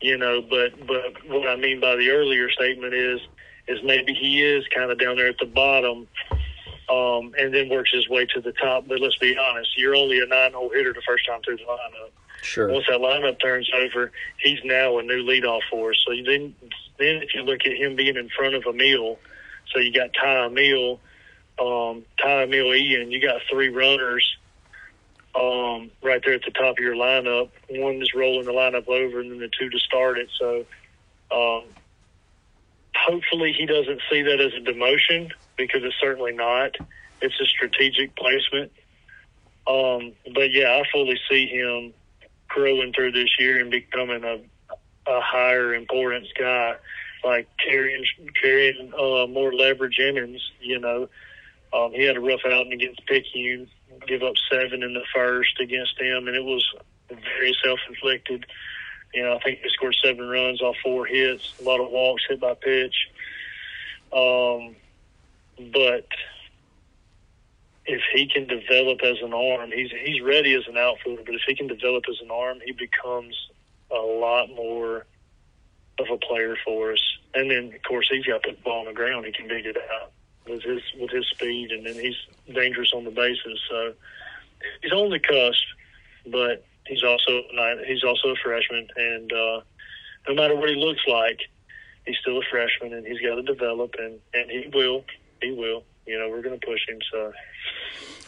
[0.00, 0.42] you know.
[0.42, 3.20] But but what I mean by the earlier statement is
[3.68, 6.08] is maybe he is kind of down there at the bottom,
[6.88, 8.88] um, and then works his way to the top.
[8.88, 11.64] But let's be honest, you're only a nine hole hitter the first time through the
[11.64, 12.10] lineup.
[12.42, 12.68] Sure.
[12.68, 16.04] Once that lineup turns over, he's now a new leadoff for us.
[16.04, 16.54] So then
[16.98, 19.18] then if you look at him being in front of a meal,
[19.72, 20.98] so you got Ty Emil,
[21.60, 24.36] um, Ty Emil Ian, you got three runners
[25.34, 27.50] um, right there at the top of your lineup.
[27.70, 30.28] One is rolling the lineup over, and then the two to start it.
[30.38, 30.66] So
[31.30, 31.64] um,
[32.94, 36.76] hopefully he doesn't see that as a demotion because it's certainly not.
[37.20, 38.72] It's a strategic placement.
[39.66, 41.94] Um, but yeah, I fully see him
[42.48, 44.40] growing through this year and becoming a
[45.06, 46.74] a higher importance guy,
[47.24, 48.04] like carrying
[48.40, 50.40] carrying uh, more leverage innings.
[50.60, 51.08] You know,
[51.72, 53.68] um, he had a rough outing against Picayune,
[54.06, 56.64] give up seven in the first against him, and it was
[57.08, 58.44] very self inflicted.
[59.14, 62.24] You know, I think he scored seven runs off four hits, a lot of walks
[62.28, 62.94] hit by pitch.
[64.12, 64.76] Um,
[65.72, 66.06] but
[67.86, 71.22] if he can develop as an arm, he's he's ready as an outfielder.
[71.24, 73.48] But if he can develop as an arm, he becomes
[73.90, 75.06] a lot more
[75.98, 77.02] of a player for us.
[77.34, 79.26] And then, of course, he's got the ball on the ground.
[79.26, 80.12] He can beat it out
[80.48, 82.16] with his with his speed, and then he's
[82.52, 83.60] dangerous on the bases.
[83.68, 83.94] So
[84.82, 85.64] he's on the cusp,
[86.26, 87.84] but he's also not.
[87.86, 89.60] He's also a freshman, and uh,
[90.28, 91.40] no matter what he looks like,
[92.06, 95.04] he's still a freshman, and he's got to develop, and and he will.
[95.40, 95.84] He will.
[96.06, 96.98] You know, we're to push him.
[97.12, 97.32] So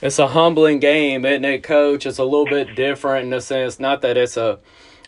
[0.00, 2.06] it's a humbling game, isn't it, Coach?
[2.06, 4.60] It's a little bit different in the sense, not that it's a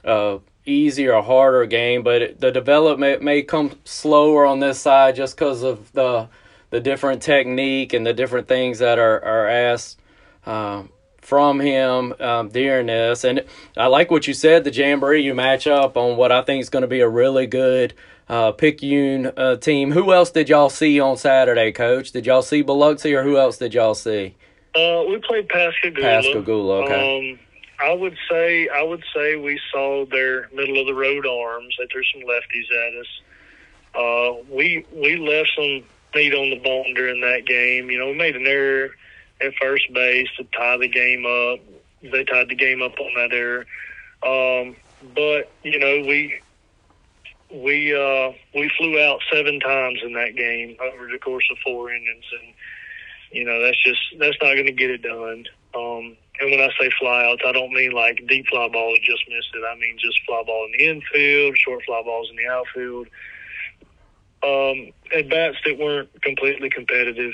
[0.05, 5.37] uh, easier or harder game, but the development may come slower on this side just
[5.37, 6.29] because of the
[6.71, 10.01] the different technique and the different things that are are asked
[10.45, 10.85] uh,
[11.21, 13.25] from him um, during this.
[13.25, 13.45] And
[13.77, 14.65] I like what you said.
[14.65, 17.47] The Jamboree you match up on what I think is going to be a really
[17.47, 17.95] good
[18.29, 19.93] uh, Picayune uh, team.
[19.93, 22.13] Who else did y'all see on Saturday, Coach?
[22.13, 24.35] Did y'all see Biloxi or who else did y'all see?
[24.75, 26.23] Uh, we played Pascagoula.
[26.23, 27.33] Pascagoula, okay.
[27.33, 27.39] Um,
[27.79, 31.75] I would say I would say we saw their middle of the road arms.
[31.79, 33.21] They threw some lefties at us.
[33.95, 35.83] Uh, we we left some
[36.17, 37.91] meat on the bone during that game.
[37.91, 38.91] You know, we made an error
[39.41, 41.61] at first base to tie the game up.
[42.03, 43.67] They tied the game up on that error.
[44.23, 44.77] Um,
[45.15, 46.41] but you know, we
[47.51, 51.91] we uh, we flew out seven times in that game over the course of four
[51.91, 52.55] innings, and
[53.31, 55.45] you know that's just that's not going to get it done.
[55.75, 59.55] Um, and when I say flyouts, I don't mean like deep fly balls just missed
[59.55, 59.65] it.
[59.67, 63.09] I mean just fly ball in the infield, short fly balls in the outfield.
[64.47, 67.33] Um, at bats that weren't completely competitive.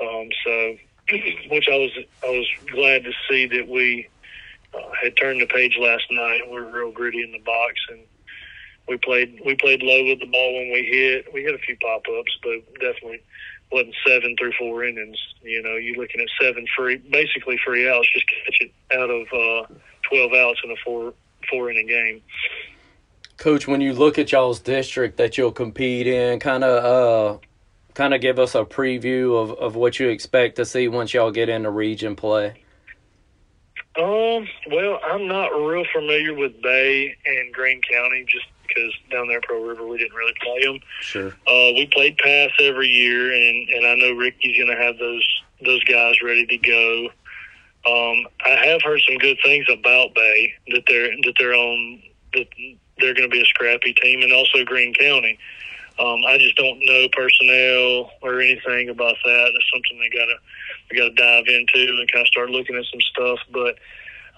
[0.00, 0.76] Um, so,
[1.50, 1.90] which I was
[2.22, 4.08] I was glad to see that we
[4.74, 6.40] uh, had turned the page last night.
[6.46, 8.00] We were real gritty in the box, and
[8.88, 11.32] we played we played low with the ball when we hit.
[11.32, 13.22] We hit a few pop ups, but definitely
[13.72, 15.18] wasn't seven through four innings.
[15.42, 19.26] You know, you're looking at seven free, basically free outs, just catch it out of
[19.32, 21.14] uh, twelve outs in a four
[21.50, 22.22] four inning game.
[23.36, 27.38] Coach, when you look at y'all's district that you'll compete in, kind of uh,
[27.94, 31.30] kind of give us a preview of, of what you expect to see once y'all
[31.30, 32.62] get into region play.
[33.98, 39.38] Um, well, I'm not real familiar with Bay and Greene County just because down there
[39.38, 40.80] at Pearl River we didn't really play them.
[41.00, 41.28] Sure.
[41.46, 45.42] Uh, we played Pass every year, and and I know Ricky's going to have those
[45.64, 47.08] those guys ready to go.
[47.86, 52.02] Um, I have heard some good things about Bay that they're that they're on
[52.34, 52.48] that
[52.98, 55.38] they're going to be a scrappy team, and also Greene County.
[55.98, 59.52] Um, I just don't know personnel or anything about that.
[59.54, 60.36] It's something they got to
[60.90, 63.38] we got to dive into and kind of start looking at some stuff.
[63.50, 63.76] But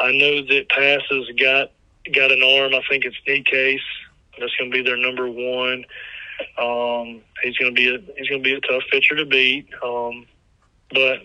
[0.01, 1.71] I know that Pass has got
[2.15, 2.75] got an arm.
[2.75, 3.81] I think it's Nick Case.
[4.39, 5.85] That's going to be their number one.
[6.59, 9.67] Um, he's going to be a he's going to be a tough pitcher to beat.
[9.83, 10.27] Um,
[10.93, 11.19] but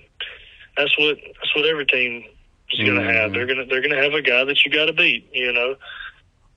[0.78, 2.24] that's what that's what every team
[2.72, 3.14] is going to Mhm.
[3.14, 3.34] have.
[3.34, 5.30] They're going to they're going to have a guy that you got to beat.
[5.32, 5.76] You know.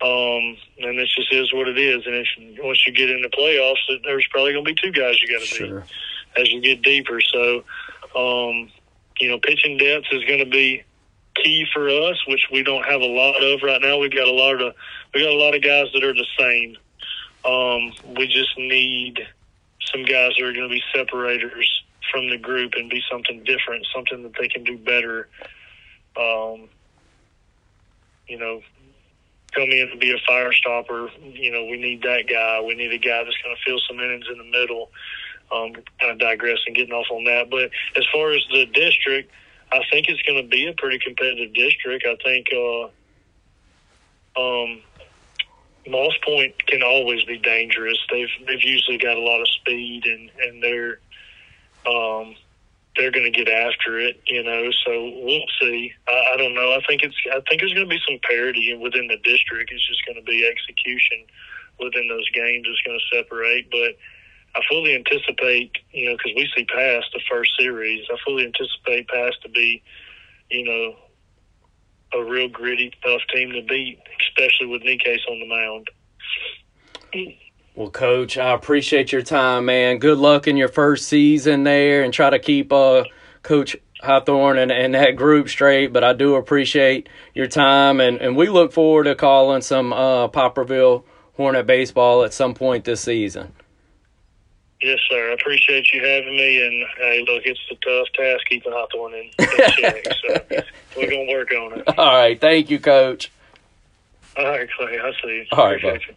[0.03, 2.05] Um, and this just is what it is.
[2.05, 5.20] And if, once you get into the playoffs, there's probably going to be two guys
[5.22, 5.82] you got to beat
[6.36, 7.18] as you get deeper.
[7.20, 7.64] So,
[8.14, 8.70] um,
[9.18, 10.84] you know, pitching depth is going to be
[11.34, 13.99] key for us, which we don't have a lot of right now.
[13.99, 14.74] We've got a lot of
[15.14, 16.76] we got a lot of guys that are the same.
[17.44, 19.20] Um, we just need
[19.92, 23.86] some guys that are going to be separators from the group and be something different,
[23.94, 25.28] something that they can do better.
[26.16, 26.68] Um,
[28.26, 28.61] you know,
[29.57, 31.11] come in and be a fire stopper.
[31.22, 32.61] You know, we need that guy.
[32.61, 34.90] We need a guy that's going to fill some innings in the middle.
[35.50, 37.50] Um, kind of digressing, getting off on that.
[37.50, 39.30] But as far as the district,
[39.72, 42.04] I think it's going to be a pretty competitive district.
[42.04, 42.84] I think uh,
[44.36, 44.82] um,
[45.86, 47.98] Moss Point can always be dangerous.
[48.11, 50.98] They've they've usually got a lot of speed and and they're
[51.86, 52.34] um,
[52.97, 54.70] they're going to get after it, you know.
[54.84, 55.92] So we'll see.
[56.09, 56.72] I, I don't know.
[56.72, 57.16] I think it's.
[57.30, 59.70] I think there's going to be some parity within the district.
[59.72, 61.26] It's just going to be execution
[61.80, 63.70] within those games is going to separate.
[63.70, 63.97] But
[64.55, 68.07] I fully anticipate, you know, because we see Pass the first series.
[68.11, 69.82] I fully anticipate Pass to be,
[70.51, 70.97] you know,
[72.18, 75.90] a real gritty, tough team to beat, especially with Nick Case on the mound.
[77.77, 79.99] Well, Coach, I appreciate your time, man.
[79.99, 83.05] Good luck in your first season there, and try to keep uh,
[83.43, 85.93] Coach Hawthorne and, and that group straight.
[85.93, 90.29] But I do appreciate your time, and, and we look forward to calling some uh,
[90.29, 91.05] Poplarville
[91.35, 93.53] Hornet baseball at some point this season.
[94.81, 95.31] Yes, sir.
[95.31, 96.66] I appreciate you having me.
[96.66, 100.07] And hey, look, it's a tough task keeping Hawthorne in, in check.
[100.24, 100.45] So
[100.97, 101.99] we're gonna work on it.
[101.99, 103.31] All right, thank you, Coach.
[104.39, 104.99] All right, Clay.
[104.99, 105.45] I see you.
[105.53, 106.09] All right, Appreciate bud.
[106.09, 106.14] you.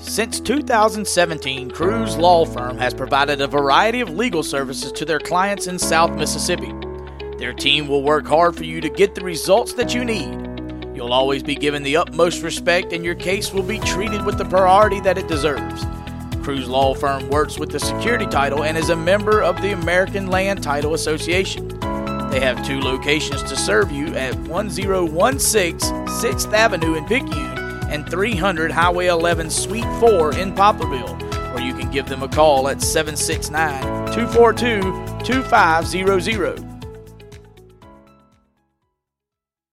[0.00, 5.66] Since 2017, Cruz Law Firm has provided a variety of legal services to their clients
[5.66, 6.72] in South Mississippi.
[7.36, 10.94] Their team will work hard for you to get the results that you need.
[10.94, 14.44] You'll always be given the utmost respect, and your case will be treated with the
[14.44, 15.84] priority that it deserves.
[16.44, 20.28] Cruz Law Firm works with the security title and is a member of the American
[20.28, 21.66] Land Title Association.
[22.30, 27.57] They have two locations to serve you at 1016 6th Avenue in Picayune
[27.88, 32.68] and 300 Highway 11 Suite 4 in Poplarville, or you can give them a call
[32.68, 33.82] at 769
[34.12, 36.68] 242 2500.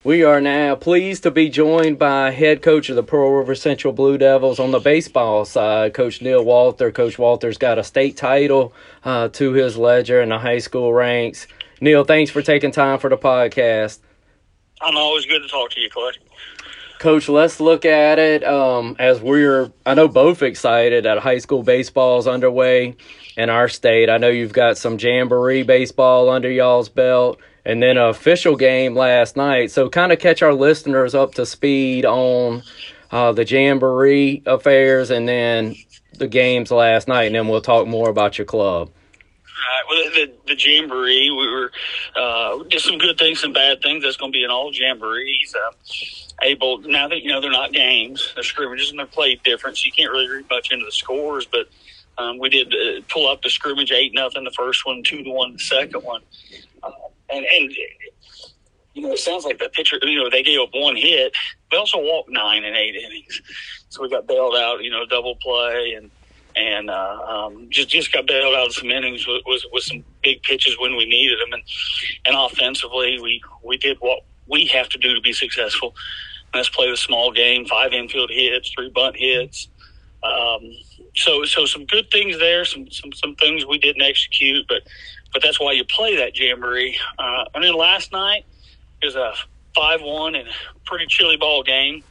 [0.06, 3.92] We are now pleased to be joined by head coach of the Pearl River Central
[3.92, 6.92] Blue Devils on the baseball side, Coach Neil Walther.
[6.92, 11.48] Coach Walther's got a state title uh, to his ledger in the high school ranks.
[11.80, 13.98] Neil, thanks for taking time for the podcast.
[14.80, 16.12] I'm always good to talk to you, Clay.
[16.98, 21.62] Coach, let's look at it um, as we're, I know, both excited that high school
[21.62, 22.96] baseball is underway
[23.36, 24.08] in our state.
[24.08, 28.94] I know you've got some Jamboree baseball under y'all's belt and then an official game
[28.94, 29.70] last night.
[29.70, 32.62] So, kind of catch our listeners up to speed on
[33.10, 35.76] uh, the Jamboree affairs and then
[36.18, 38.90] the games last night, and then we'll talk more about your club.
[39.56, 39.84] All right.
[39.88, 41.72] Well, the, the jamboree, we were
[42.14, 44.02] uh, did some good things, some bad things.
[44.02, 45.54] That's going to be in all jamborees.
[45.54, 45.72] Uh,
[46.42, 49.86] able now that you know they're not games, they're scrimmages, and they're played different, so
[49.86, 51.46] you can't really read much into the scores.
[51.46, 51.68] But
[52.18, 55.30] um, we did uh, pull up the scrimmage eight nothing the first one, two to
[55.30, 56.22] one the second one,
[56.82, 56.90] uh,
[57.30, 57.72] and and
[58.94, 59.98] you know it sounds like the pitcher.
[60.02, 61.34] You know they gave up one hit.
[61.70, 63.40] We also walked nine and eight innings,
[63.88, 64.82] so we got bailed out.
[64.82, 66.10] You know double play and
[66.56, 70.02] and uh, um, just just got bailed out of some innings with, with, with some
[70.22, 71.62] big pitches when we needed them, and
[72.26, 75.94] and offensively we we did what we have to do to be successful.
[76.54, 79.68] Let's play the small game, five infield hits, three bunt hits.
[80.22, 80.72] Um,
[81.14, 84.82] so so some good things there, some some some things we didn't execute, but
[85.32, 86.98] but that's why you play that jamboree.
[87.18, 88.44] Uh, and then last night
[89.02, 89.34] was a
[89.74, 90.48] five one and
[90.84, 92.02] pretty chilly ball game.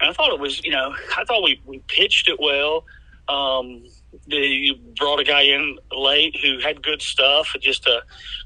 [0.00, 2.84] And I thought it was, you know, I thought we, we pitched it well.
[3.28, 3.84] Um,
[4.28, 8.00] they brought a guy in late who had good stuff, just uh,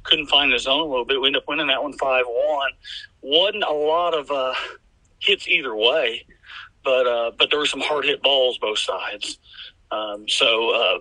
[0.05, 1.21] couldn't find his zone a little bit.
[1.21, 2.73] We ended up winning that one five one.
[3.23, 4.55] Wasn't a lot of uh,
[5.19, 6.25] hits either way,
[6.85, 9.39] but uh, but there were some hard hit balls both sides.
[9.91, 10.99] Um, so uh,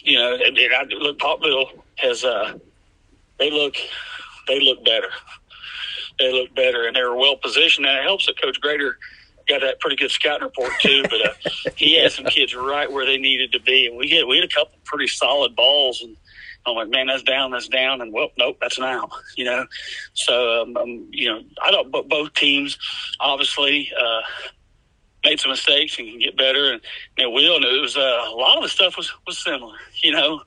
[0.00, 2.58] you know, and, and I, look, Poplarville has uh,
[3.38, 3.76] they look
[4.46, 5.10] they look better.
[6.18, 7.86] They look better, and they were well positioned.
[7.86, 8.94] And it helps that Coach Graeter
[9.48, 11.02] got that pretty good scouting report too.
[11.04, 14.26] But uh, he had some kids right where they needed to be, and we had
[14.26, 16.16] we had a couple pretty solid balls, and
[16.66, 19.66] I'm like, man, that's down, that's down, and well, nope, that's now, you know.
[20.12, 21.90] So, um, um, you know, I don't.
[21.90, 22.78] But both teams,
[23.20, 23.90] obviously.
[23.98, 24.20] Uh,
[25.24, 26.80] made some mistakes and can get better, and
[27.16, 27.56] they will.
[27.56, 30.40] And it was uh, a lot of the stuff was was similar, you know,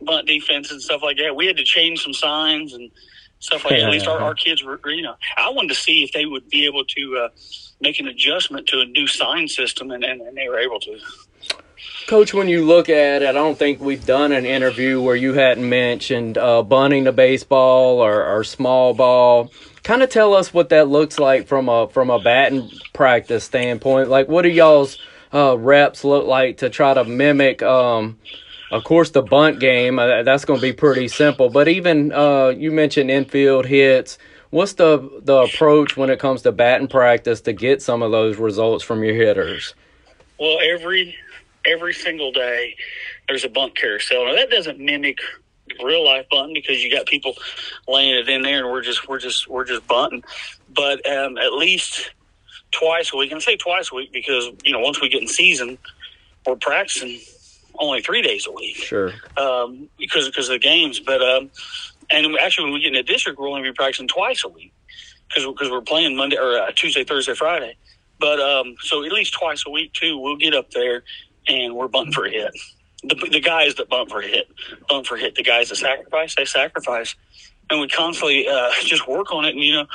[0.00, 1.34] bunt defense and stuff like that.
[1.34, 2.90] We had to change some signs and
[3.38, 3.86] stuff like that.
[3.86, 6.48] At least our, our kids were, you know, I wanted to see if they would
[6.48, 7.28] be able to uh,
[7.80, 10.98] make an adjustment to a new sign system, and, and, and they were able to.
[12.06, 15.34] Coach, when you look at it, I don't think we've done an interview where you
[15.34, 19.52] hadn't mentioned uh, bunting the baseball or, or small ball.
[19.82, 24.08] Kind of tell us what that looks like from a from a batting practice standpoint.
[24.08, 24.98] Like, what do y'all's
[25.32, 27.62] uh, reps look like to try to mimic?
[27.62, 28.18] Um,
[28.70, 29.98] of course, the bunt game.
[29.98, 31.50] Uh, that's going to be pretty simple.
[31.50, 34.18] But even uh, you mentioned infield hits.
[34.50, 38.36] What's the the approach when it comes to batting practice to get some of those
[38.38, 39.74] results from your hitters?
[40.38, 41.16] Well, every
[41.66, 42.76] every single day
[43.28, 44.26] there's a bunt carousel.
[44.26, 45.18] Now that doesn't mimic
[45.82, 47.34] real life bunting because you got people
[47.88, 50.24] laying it in there and we're just we're just we're just bunting.
[50.74, 52.12] But um, at least
[52.72, 55.22] twice a week, and I say twice a week because you know once we get
[55.22, 55.78] in season,
[56.46, 57.20] we're practicing
[57.78, 58.76] only three days a week.
[58.76, 59.12] Sure.
[59.36, 61.50] Um, because because of the games, but um,
[62.10, 64.72] and actually when we get in the district, we're only be practicing twice a week
[65.28, 67.76] because because we're playing Monday or uh, Tuesday, Thursday, Friday.
[68.18, 71.02] But um, so at least twice a week too, we'll get up there
[71.46, 72.52] and we're bunting for a hit.
[73.04, 74.46] The, the guys that bunt for a hit,
[74.88, 75.34] bunt for a hit.
[75.34, 77.16] The guys that sacrifice, they sacrifice,
[77.68, 79.54] and we constantly uh, just work on it.
[79.54, 79.86] And you know,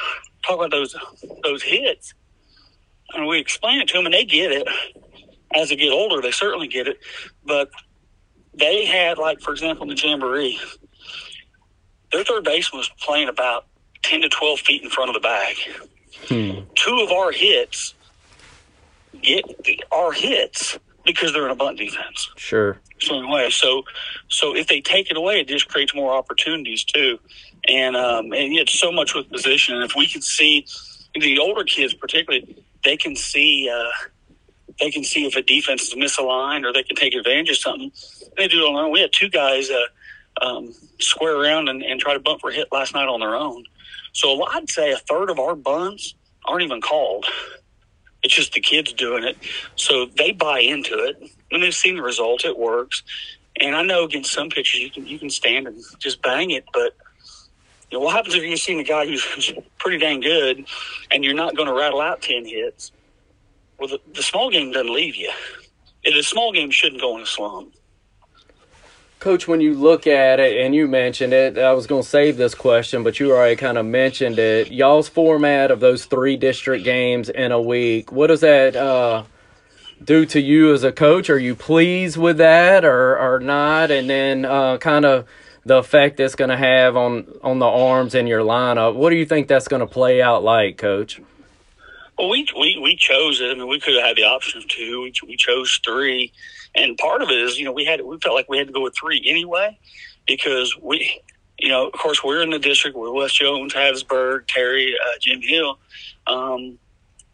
[0.46, 0.96] talk about those
[1.44, 2.14] those hits,
[3.14, 4.68] and we explain it to them, and they get it.
[5.56, 7.00] As they get older, they certainly get it.
[7.46, 7.70] But
[8.54, 10.60] they had, like for example, in the jamboree,
[12.12, 13.68] their third baseman was playing about
[14.04, 15.56] ten to twelve feet in front of the bag.
[16.28, 16.66] Hmm.
[16.76, 17.94] Two of our hits
[19.22, 19.46] get
[19.92, 20.78] our hits
[21.08, 22.30] because they're in a bunt defense.
[22.36, 22.78] Sure.
[23.00, 23.84] So way, so
[24.28, 27.20] so if they take it away, it just creates more opportunities too,
[27.68, 29.76] and um, and yet so much with position.
[29.76, 30.68] And if we can see
[31.16, 33.90] the older kids, particularly, they can see uh,
[34.80, 37.92] they can see if a defense is misaligned or they can take advantage of something.
[38.36, 38.92] They do it on their own.
[38.92, 42.54] We had two guys uh, um, square around and, and try to bunt for a
[42.54, 43.64] hit last night on their own.
[44.14, 47.26] So I'd say a third of our bunts aren't even called.
[48.24, 49.38] It's just the kids doing it.
[49.76, 51.22] So they buy into it.
[51.50, 53.04] When they've seen the results, it works.
[53.60, 56.66] And I know against some pitchers you can you can stand and just bang it,
[56.74, 56.96] but
[57.90, 59.26] you know, what happens if you've seen a guy who's
[59.80, 60.66] pretty dang good
[61.12, 62.92] and you're not going to rattle out 10 hits?
[63.80, 65.32] Well, the, the small game doesn't leave you.
[66.04, 67.74] The small game shouldn't go in a slump.
[69.20, 72.38] Coach, when you look at it, and you mentioned it, I was going to save
[72.38, 74.72] this question, but you already kind of mentioned it.
[74.72, 79.24] Y'all's format of those three district games in a week, what does that uh,
[80.04, 81.32] do to you as a coach?
[81.32, 83.90] Are you pleased with that or, or not?
[83.90, 85.26] And then uh, kind of
[85.66, 88.94] the effect it's going to have on, on the arms in your lineup.
[88.94, 91.20] What do you think that's going to play out like, Coach?
[92.20, 93.50] Well, we, we, we chose it.
[93.50, 95.02] I mean, we could have had the option of two.
[95.02, 96.32] We, we chose three
[96.78, 98.74] and part of it is you know we had we felt like we had to
[98.74, 99.78] go with three anyway
[100.28, 101.22] because we
[101.58, 105.42] you know of course we're in the district with West Jones, Hattiesburg, Terry, uh, Jim
[105.42, 105.80] Hill.
[106.28, 106.78] Um,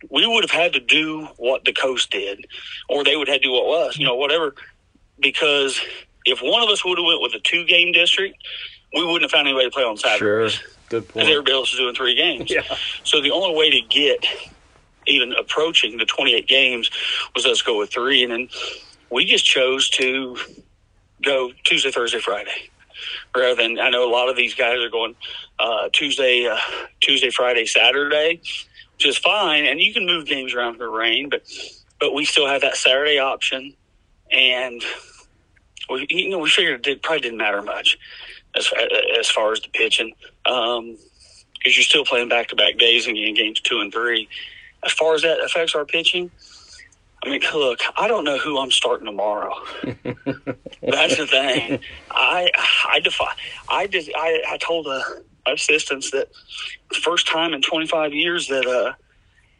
[0.10, 2.46] we would have had to do what the coast did,
[2.90, 4.56] or they would have had to do what was, you know, whatever.
[5.20, 5.80] Because
[6.26, 8.38] if one of us would have went with a two game district,
[8.94, 10.54] we wouldn't have found any way to play on Saturday.
[10.54, 11.14] Sure, good point.
[11.14, 12.52] Because everybody else is doing three games.
[12.52, 12.64] Yeah.
[13.04, 14.26] So the only way to get
[15.06, 16.90] even approaching the 28 games
[17.36, 18.50] was us go with three, and then
[19.10, 20.38] we just chose to
[21.24, 22.70] go Tuesday, Thursday, Friday,
[23.36, 25.16] rather than I know a lot of these guys are going
[25.60, 26.58] uh, Tuesday, uh,
[27.02, 28.42] Tuesday, Friday, Saturday,
[28.96, 31.44] which is fine, and you can move games around for rain, but
[32.00, 33.74] but we still have that Saturday option,
[34.32, 34.84] and
[35.90, 37.98] we you know we figured it probably didn't matter much
[38.56, 38.70] as
[39.20, 40.14] as far as the pitching.
[40.46, 40.98] Um,
[41.64, 44.28] because you're still playing back to back days and getting games two and three.
[44.84, 46.30] As far as that affects our pitching,
[47.24, 49.54] I mean, look, I don't know who I'm starting tomorrow.
[49.84, 51.80] That's the thing.
[52.12, 52.50] I
[52.90, 53.34] I defy.
[53.70, 54.12] I did.
[54.16, 56.30] I, I told the assistants that
[57.02, 58.94] first time in 25 years that uh,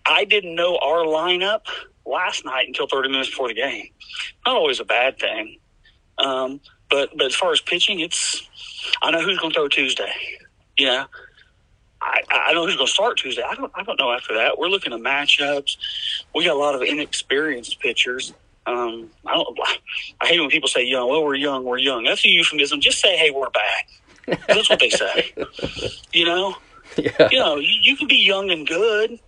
[0.06, 1.62] I didn't know our lineup
[2.06, 3.88] last night until 30 minutes before the game.
[4.46, 5.58] Not always a bad thing.
[6.18, 6.60] Um,
[6.90, 8.46] but but as far as pitching, it's
[9.02, 10.12] I know who's going to throw Tuesday.
[10.78, 11.06] Yeah,
[12.04, 13.44] I, I know who's going to start Tuesday.
[13.44, 14.58] I don't I don't know after that.
[14.58, 15.78] We're looking at matchups.
[16.36, 18.34] We got a lot of inexperienced pitchers.
[18.66, 19.60] Um, I don't.
[20.22, 21.10] I hate when people say young.
[21.10, 21.64] Well, we're young.
[21.64, 22.04] We're young.
[22.04, 22.82] That's a euphemism.
[22.82, 23.90] Just say, hey, we're back.
[24.48, 25.34] That's what they say.
[26.14, 26.56] You know.
[26.96, 27.30] Yeah.
[27.32, 29.20] You know, you, you can be young and good.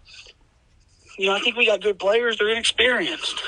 [1.17, 2.37] You know, I think we got good players.
[2.37, 3.41] They're inexperienced.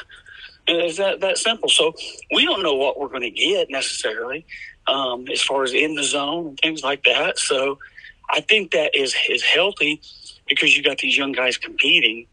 [0.67, 1.69] It's that that simple.
[1.69, 1.93] So
[2.33, 4.45] we don't know what we're going to get necessarily,
[4.87, 7.37] um, as far as in the zone and things like that.
[7.37, 7.77] So
[8.29, 10.01] I think that is is healthy
[10.47, 12.27] because you got these young guys competing,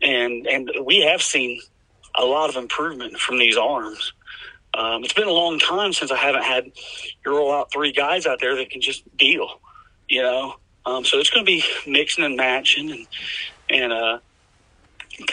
[0.00, 1.60] and and we have seen
[2.14, 4.12] a lot of improvement from these arms.
[4.74, 6.66] Um, it's been a long time since I haven't had
[7.24, 9.60] you roll out three guys out there that can just deal,
[10.08, 10.56] you know.
[10.86, 13.06] Um, so it's going to be mixing and matching, and
[13.70, 14.18] and uh,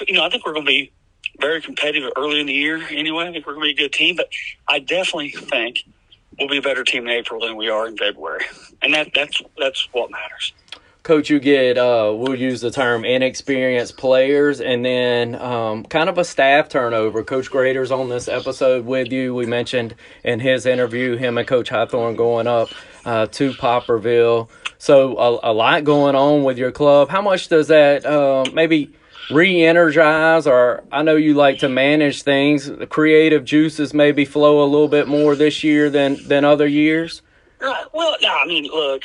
[0.07, 0.91] you know I think we're going to be
[1.39, 2.81] very competitive early in the year.
[2.89, 4.29] Anyway, I think we're going to be a good team, but
[4.67, 5.79] I definitely think
[6.37, 8.45] we'll be a better team in April than we are in February,
[8.81, 10.53] and that that's that's what matters.
[11.05, 16.17] Coach, you get, uh, we'll use the term inexperienced players and then um, kind of
[16.17, 17.23] a staff turnover.
[17.23, 19.35] Coach Graeter's on this episode with you.
[19.35, 22.69] We mentioned in his interview him and Coach Hawthorne going up
[23.05, 24.49] uh, to Poplarville.
[24.79, 27.09] So a, a, lot going on with your club.
[27.09, 28.91] How much does that uh, maybe
[29.31, 32.65] re-energize or I know you like to manage things.
[32.65, 37.21] The creative juices maybe flow a little bit more this year than, than other years?
[37.59, 37.85] Right.
[37.93, 39.03] Well, no, I mean, look,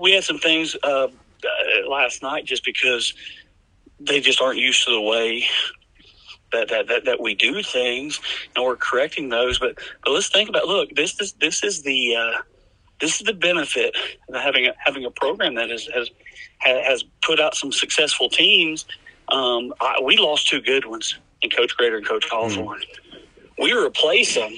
[0.00, 3.14] we had some things uh, uh, last night just because
[4.00, 5.44] they just aren't used to the way
[6.52, 8.20] that, that, that, that we do things,
[8.54, 9.58] and we're correcting those.
[9.58, 12.42] But but let's think about look this is this is the uh,
[13.00, 13.94] this is the benefit
[14.28, 16.10] of having a, having a program that has has
[16.60, 18.86] has put out some successful teams.
[19.30, 22.80] Um, I, we lost two good ones in Coach Graeter and Coach Hawthorne.
[22.80, 23.20] Mm.
[23.58, 24.52] We replace them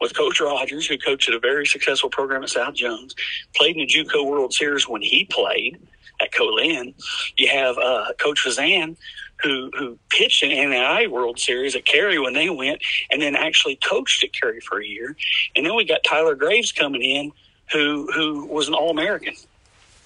[0.00, 3.14] with Coach Rogers, who coached at a very successful program at South Jones,
[3.54, 5.78] played in the JUCO World Series when he played
[6.20, 6.94] at Co-Lin.
[7.36, 8.96] You have uh, Coach Fazan,
[9.42, 12.80] who who pitched an NAI World Series at Carey when they went,
[13.10, 15.16] and then actually coached at Carey for a year.
[15.56, 17.32] And then we got Tyler Graves coming in,
[17.72, 19.34] who who was an All American.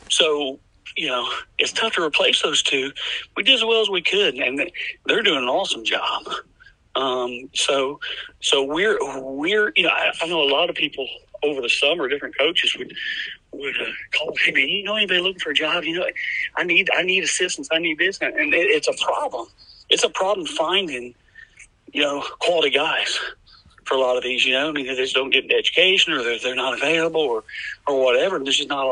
[0.08, 0.60] So
[0.96, 1.28] you know
[1.58, 2.92] it's tough to replace those two.
[3.36, 4.70] We did as well as we could, and
[5.06, 6.26] they're doing an awesome job.
[6.96, 8.00] Um, so
[8.40, 11.06] so we're we're you know I, I know a lot of people
[11.42, 12.94] over the summer, different coaches would
[13.52, 15.84] would uh, call me, man, you know anybody looking for a job?
[15.84, 16.06] You know,
[16.56, 17.68] I need I need assistance.
[17.70, 19.46] I need this, and it, it's a problem.
[19.90, 21.14] It's a problem finding,
[21.92, 23.18] you know, quality guys
[23.84, 24.44] for a lot of these.
[24.44, 27.20] You know, I mean, they just don't get an education, or they're, they're not available,
[27.20, 27.44] or
[27.86, 28.38] or whatever.
[28.38, 28.86] They're just not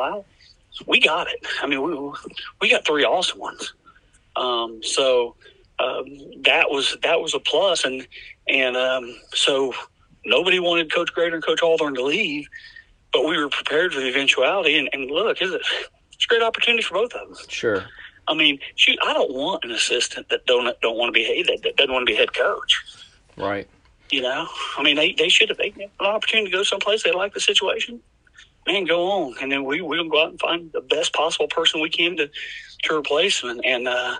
[0.86, 1.46] We got it.
[1.60, 2.12] I mean, we
[2.60, 3.74] we got three awesome ones.
[4.36, 5.36] Um, so
[5.78, 6.06] um,
[6.42, 8.06] that was that was a plus, and
[8.48, 9.74] and um, so
[10.24, 12.48] nobody wanted Coach Graeter and Coach Hawthorne to leave
[13.12, 14.78] but we were prepared for the eventuality.
[14.78, 15.62] And, and look, is it?
[16.12, 17.46] It's a great opportunity for both of them.
[17.48, 17.84] Sure.
[18.28, 21.62] I mean, shoot, I don't want an assistant that don't don't want to be that,
[21.62, 22.82] that doesn't want to be head coach.
[23.36, 23.68] Right.
[24.10, 24.46] You know,
[24.78, 27.40] I mean, they they should have taken an opportunity to go someplace they like the
[27.40, 28.00] situation.
[28.66, 31.80] Man, go on, and then we we'll go out and find the best possible person
[31.80, 32.30] we can to
[32.84, 33.50] to replace them.
[33.50, 34.16] And, and uh,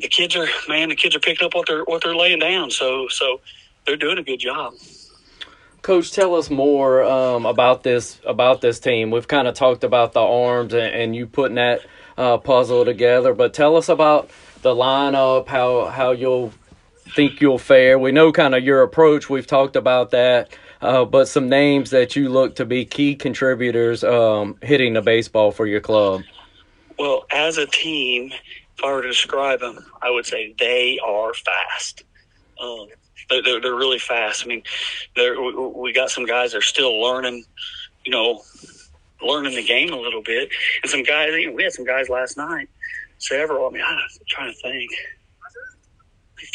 [0.00, 2.70] the kids are man, the kids are picking up what they're what they're laying down.
[2.70, 3.40] So so
[3.86, 4.74] they're doing a good job.
[5.82, 9.10] Coach, tell us more um, about this about this team.
[9.10, 11.80] We've kind of talked about the arms and, and you putting that
[12.18, 14.28] uh, puzzle together, but tell us about
[14.60, 16.52] the lineup, how how you'll
[17.14, 17.98] think you'll fare.
[17.98, 19.30] We know kind of your approach.
[19.30, 20.50] We've talked about that,
[20.80, 25.52] uh, but some names that you look to be key contributors um, hitting the baseball
[25.52, 26.22] for your club.
[26.98, 28.32] Well, as a team,
[28.76, 32.04] if I were to describe them, I would say they are fast.
[32.60, 32.88] Um,
[33.28, 34.44] they're, they're, really fast.
[34.44, 34.62] I mean,
[35.76, 37.44] we, got some guys that are still learning,
[38.04, 38.42] you know,
[39.22, 40.50] learning the game a little bit.
[40.82, 42.68] And some guys, we had some guys last night,
[43.18, 43.68] several.
[43.68, 44.90] I mean, I'm trying to think.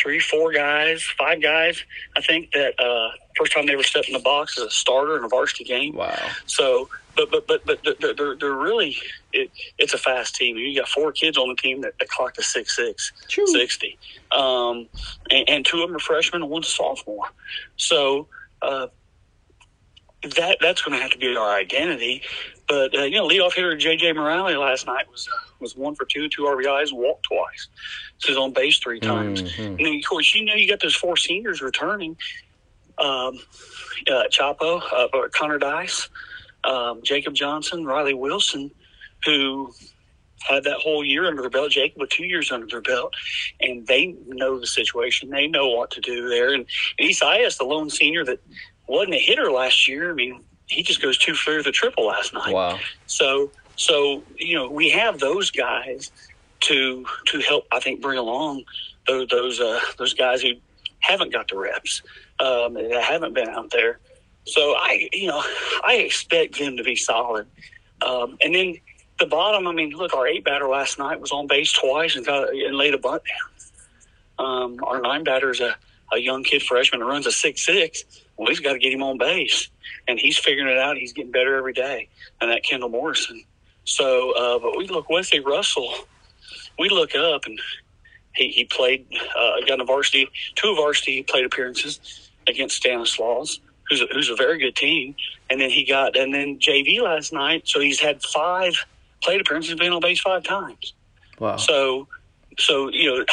[0.02, 1.82] Three, four guys, five guys.
[2.18, 5.18] I think that uh, first time they ever stepped in the box as a starter
[5.18, 5.96] in a varsity game.
[5.96, 6.18] Wow!
[6.46, 8.98] So but but but but they're they're really
[9.34, 10.58] it, it's a fast team.
[10.58, 13.98] You got four kids on the team that, that clocked a six six sixty,
[14.32, 14.88] um,
[15.32, 17.28] and, and, two of them are freshmen and one's a sophomore.
[17.78, 18.28] So
[18.62, 18.88] uh,
[20.36, 22.24] that that's going to have to be our identity.
[22.68, 24.14] But uh, you know, leadoff hitter J.J.
[24.14, 27.68] Morale last night was uh, was one for two, two RBIs, walked twice.
[28.18, 29.42] So he's on base three times.
[29.42, 29.66] Mhm.
[29.66, 32.18] And then, of course, you know you got those four seniors returning.
[32.98, 33.40] Um,
[34.10, 36.08] uh, Chapo, uh, or Connor Dice,
[36.64, 38.72] um, Jacob Johnson, Riley Wilson,
[39.26, 39.74] who
[40.48, 41.72] had that whole year under their belt.
[41.72, 43.14] Jacob with two years under their belt,
[43.60, 45.30] and they know the situation.
[45.30, 46.54] They know what to do there.
[46.54, 46.66] And,
[47.00, 48.40] and Isaias, the lone senior that
[48.88, 50.12] wasn't a hitter last year.
[50.12, 52.54] I mean, he just goes two for the triple last night.
[52.54, 52.80] Wow.
[53.08, 56.12] So, so you know, we have those guys
[56.62, 57.66] to to help.
[57.72, 58.64] I think bring along
[59.08, 60.54] those those uh, those guys who
[61.00, 62.02] haven't got the reps,
[62.40, 64.00] um, that haven't been out there.
[64.46, 65.44] So I, you know,
[65.84, 67.48] I expect them to be solid.
[68.06, 68.76] Um, and then
[69.20, 69.68] the bottom.
[69.68, 72.76] I mean, look, our eight batter last night was on base twice and got and
[72.76, 74.46] laid a bunt down.
[74.46, 75.76] Um, our nine batter is a,
[76.12, 78.04] a young kid freshman who runs a six six.
[78.38, 79.70] Well, he's got to get him on base,
[80.08, 80.98] and he's figuring it out.
[80.98, 82.10] He's getting better every day.
[82.42, 83.44] And that Kendall Morrison.
[83.86, 85.94] So, uh, but we look Wesley Russell.
[86.78, 87.60] We look up and
[88.34, 89.06] he, he played
[89.38, 93.60] uh, got a varsity two varsity plate appearances against Stanislaus,
[93.90, 95.16] who's a, who's a very good team.
[95.50, 97.68] And then he got and then JV last night.
[97.68, 98.74] So he's had five
[99.24, 100.94] plate appearances, been on base five times.
[101.40, 101.58] Wow.
[101.58, 102.08] So,
[102.58, 103.26] so you know,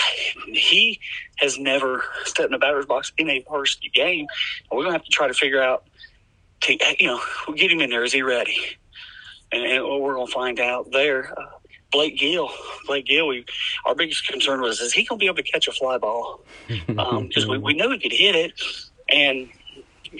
[0.47, 1.01] he
[1.37, 4.27] has never stepped in a batter's box in a varsity game.
[4.71, 5.85] And we're gonna have to try to figure out,
[6.63, 8.05] to, you know, we'll get him in there.
[8.05, 8.57] Is he ready?
[9.51, 11.33] And, and what we're gonna find out there.
[11.39, 11.47] Uh,
[11.91, 12.51] Blake Gill,
[12.87, 13.29] Blake Gill.
[13.29, 13.45] We,
[13.85, 16.41] our biggest concern was is he gonna be able to catch a fly ball?
[16.87, 18.61] Because we, we knew he could hit it,
[19.09, 19.49] and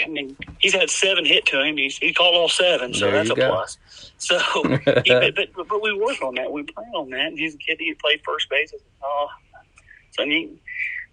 [0.05, 1.77] I mean he's had seven hit to him.
[1.77, 3.49] He's he called all seven, so There that's a go.
[3.51, 3.79] plus.
[4.19, 4.39] So,
[5.05, 6.51] he, but, but we work on that.
[6.53, 7.27] We plan on that.
[7.29, 7.79] And he's a kid.
[7.81, 8.73] He played first base.
[9.03, 9.29] Oh,
[10.13, 10.59] so we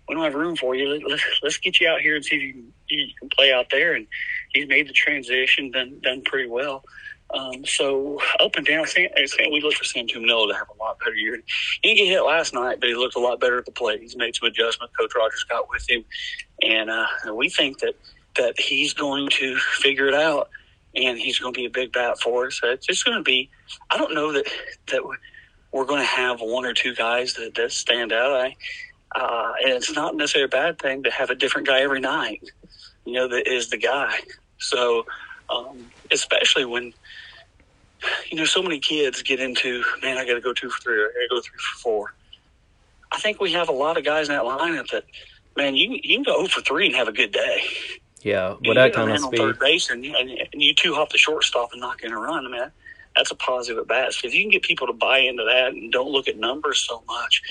[0.09, 0.87] don't have room for you.
[0.89, 3.51] Let, let's let's get you out here and see if you can, you can play
[3.51, 3.93] out there.
[3.95, 4.07] And
[4.53, 6.83] he's made the transition, done done pretty well.
[7.31, 10.83] Um, so up and down, San, San, we look for Sam Tumino to have a
[10.83, 11.39] lot better year.
[11.83, 14.01] He didn't get hit last night, but he looked a lot better at the plate.
[14.01, 14.95] He's made some adjustments.
[14.99, 16.03] Coach Rogers got with him,
[16.63, 17.05] and uh,
[17.35, 17.93] we think that
[18.35, 20.49] that he's going to figure it out,
[20.95, 22.59] and he's going to be a big bat for us.
[22.63, 23.49] It's just going to be.
[23.89, 24.47] I don't know that
[24.87, 25.01] that
[25.71, 28.31] we're going to have one or two guys that, that stand out.
[28.31, 28.55] I,
[29.15, 32.43] uh, and it's not necessarily a bad thing to have a different guy every night.
[33.05, 34.19] You know, that is the guy.
[34.57, 35.05] So,
[35.49, 36.93] um, especially when
[38.31, 40.99] you know so many kids get into, man, I got to go two for three,
[41.01, 42.13] or I got to go three for four.
[43.11, 45.05] I think we have a lot of guys in that lineup that,
[45.57, 47.63] man, you you can go 0 for three and have a good day.
[48.21, 49.37] Yeah, with that kind of speed.
[49.37, 52.45] third base, and, and, and you two hop the shortstop and knock in a run.
[52.45, 52.71] I mean,
[53.15, 54.13] that's a positive at bat.
[54.13, 56.79] So if you can get people to buy into that and don't look at numbers
[56.79, 57.41] so much,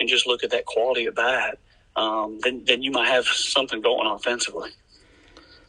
[0.00, 1.58] and just look at that quality of bat,
[1.94, 4.70] um, then then you might have something going offensively.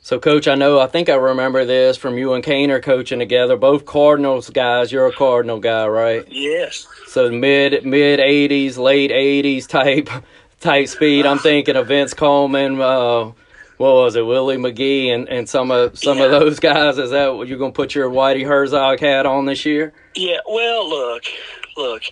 [0.07, 3.19] So, Coach, I know, I think I remember this from you and Kane are coaching
[3.19, 3.57] together.
[3.57, 4.89] Both Cardinals guys.
[4.89, 6.25] You're a Cardinal guy, right?
[6.29, 6.87] Yes.
[7.07, 10.09] So mid mid '80s, late '80s type
[10.61, 11.25] type speed.
[11.25, 12.79] I'm thinking of Vince Coleman.
[12.79, 13.31] Uh,
[13.77, 16.97] what was it, Willie McGee, and, and some of some of those guys?
[16.97, 19.93] Is that what you're gonna put your Whitey Herzog hat on this year?
[20.15, 21.23] Yeah, well, look,
[21.77, 22.03] look.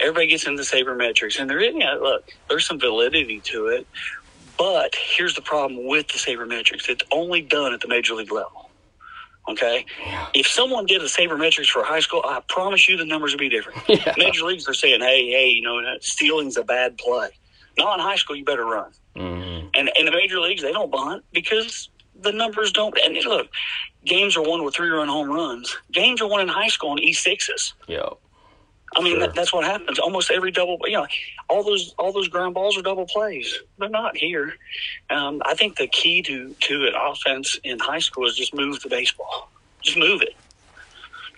[0.00, 3.86] Everybody gets into sabermetrics, and there is, yeah, look, there's some validity to it.
[4.58, 8.70] But here's the problem with the sabermetrics: it's only done at the major league level.
[9.48, 9.84] Okay,
[10.34, 13.48] if someone did a sabermetrics for high school, I promise you the numbers would be
[13.48, 13.78] different.
[13.88, 14.14] Yeah.
[14.16, 17.28] Major leagues are saying, "Hey, hey, you know, stealing's a bad play."
[17.76, 18.92] Not in high school, you better run.
[19.16, 19.68] Mm-hmm.
[19.74, 21.88] And in the major leagues, they don't bunt because
[22.20, 22.96] the numbers don't.
[23.04, 23.48] And look,
[24.04, 25.76] games are won with three run home runs.
[25.92, 27.74] Games are won in high school on E sixes.
[27.86, 28.08] Yeah.
[28.94, 29.20] I mean, Sure.
[29.20, 29.98] that, that's what happens.
[29.98, 31.06] Almost every double, you know,
[31.48, 33.58] all those all those ground balls are double plays.
[33.78, 34.54] They're not here.
[35.08, 38.80] Um, I think the key to to an offense in high school is just move
[38.82, 39.50] the baseball.
[39.80, 40.36] Just move it.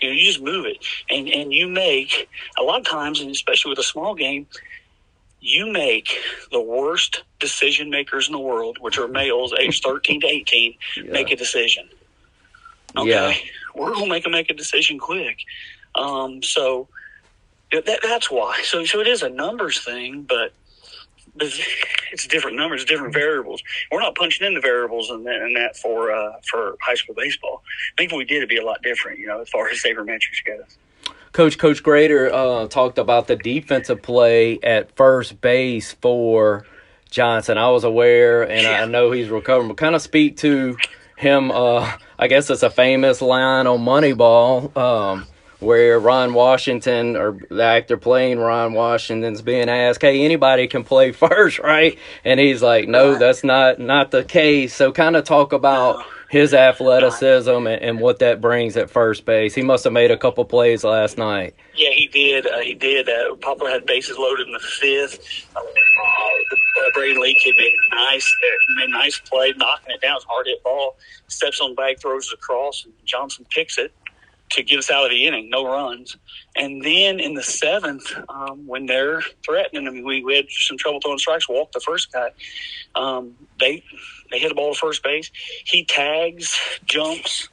[0.00, 3.30] You know, you just move it, and and you make a lot of times, and
[3.30, 4.46] especially with a small game,
[5.44, 6.16] you make
[6.52, 10.74] the worst decision makers in the world, which are males aged thirteen to eighteen,
[11.04, 11.86] make a decision.
[12.96, 13.34] Okay, Yeah.
[13.74, 15.36] we're gonna make them make a decision quick.
[15.94, 16.88] Um, so
[17.72, 18.60] that, that's why.
[18.62, 20.52] So, so it is a numbers thing, but
[21.40, 23.62] it's different numbers, different variables.
[23.90, 27.62] We're not punching in the variables in that, that for uh, for high school baseball.
[27.92, 29.82] I think if we did, it'd be a lot different, you know, as far as
[29.82, 30.78] sabermetrics goes.
[31.34, 36.64] Coach Coach Graeter uh, talked about the defensive play at first base for
[37.10, 37.58] Johnson.
[37.58, 39.66] I was aware, and I know he's recovering.
[39.66, 40.76] But kind of speak to
[41.16, 41.50] him.
[41.50, 44.76] Uh, I guess it's a famous line on Moneyball.
[44.76, 45.26] Um,
[45.58, 51.10] where Ron Washington or the actor playing Ron Washington's being asked, "Hey, anybody can play
[51.12, 55.52] first, right?" And he's like, "No, that's not not the case." So kind of talk
[55.52, 59.54] about his athleticism and, and, what that brings at first base.
[59.54, 61.54] He must have made a couple plays last night.
[61.74, 62.46] Yeah, he did.
[62.46, 63.08] Uh, he did.
[63.08, 65.46] Uh, Papa had bases loaded in the fifth.
[65.54, 70.00] Uh, uh, Braden Lee kid made a nice, uh, made a nice play, knocking it
[70.00, 70.16] down.
[70.16, 70.96] It's hard hit ball.
[71.28, 73.92] Steps on the bag, throws it across, and Johnson picks it
[74.50, 75.50] to get us out of the inning.
[75.50, 76.16] No runs.
[76.56, 80.78] And then in the seventh, um, when they're threatening, I mean, we, we had some
[80.78, 81.48] trouble throwing strikes.
[81.48, 82.30] Walked the first guy.
[82.94, 83.82] Um, they
[84.30, 85.30] they hit a ball to first base.
[85.64, 87.48] He tags, jumps,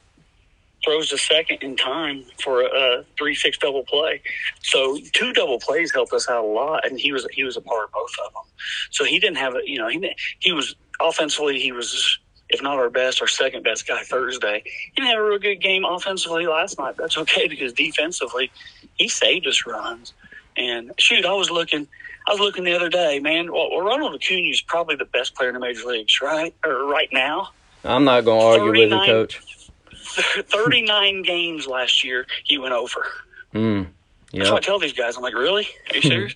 [0.84, 4.20] throws the second in time for a three six double play.
[4.62, 7.60] So two double plays helped us out a lot, and he was he was a
[7.60, 8.42] part of both of them.
[8.90, 12.18] So he didn't have a you know he he was offensively he was
[12.52, 14.62] if not our best, our second best guy Thursday.
[14.64, 16.96] He didn't have a real good game offensively last night.
[16.98, 18.50] That's okay because defensively
[18.94, 20.12] he saved us runs.
[20.56, 21.88] And shoot, I was looking.
[22.32, 23.52] I was looking the other day, man.
[23.52, 26.54] Well, Ronald Acuna is probably the best player in the major leagues, right?
[26.64, 27.50] Or right now.
[27.84, 29.42] I'm not going to argue with you, coach.
[30.48, 33.04] 39 games last year, he went over.
[33.52, 33.90] Mm, yep.
[34.32, 35.18] That's what I tell these guys.
[35.18, 35.68] I'm like, really?
[35.90, 36.34] Are you serious?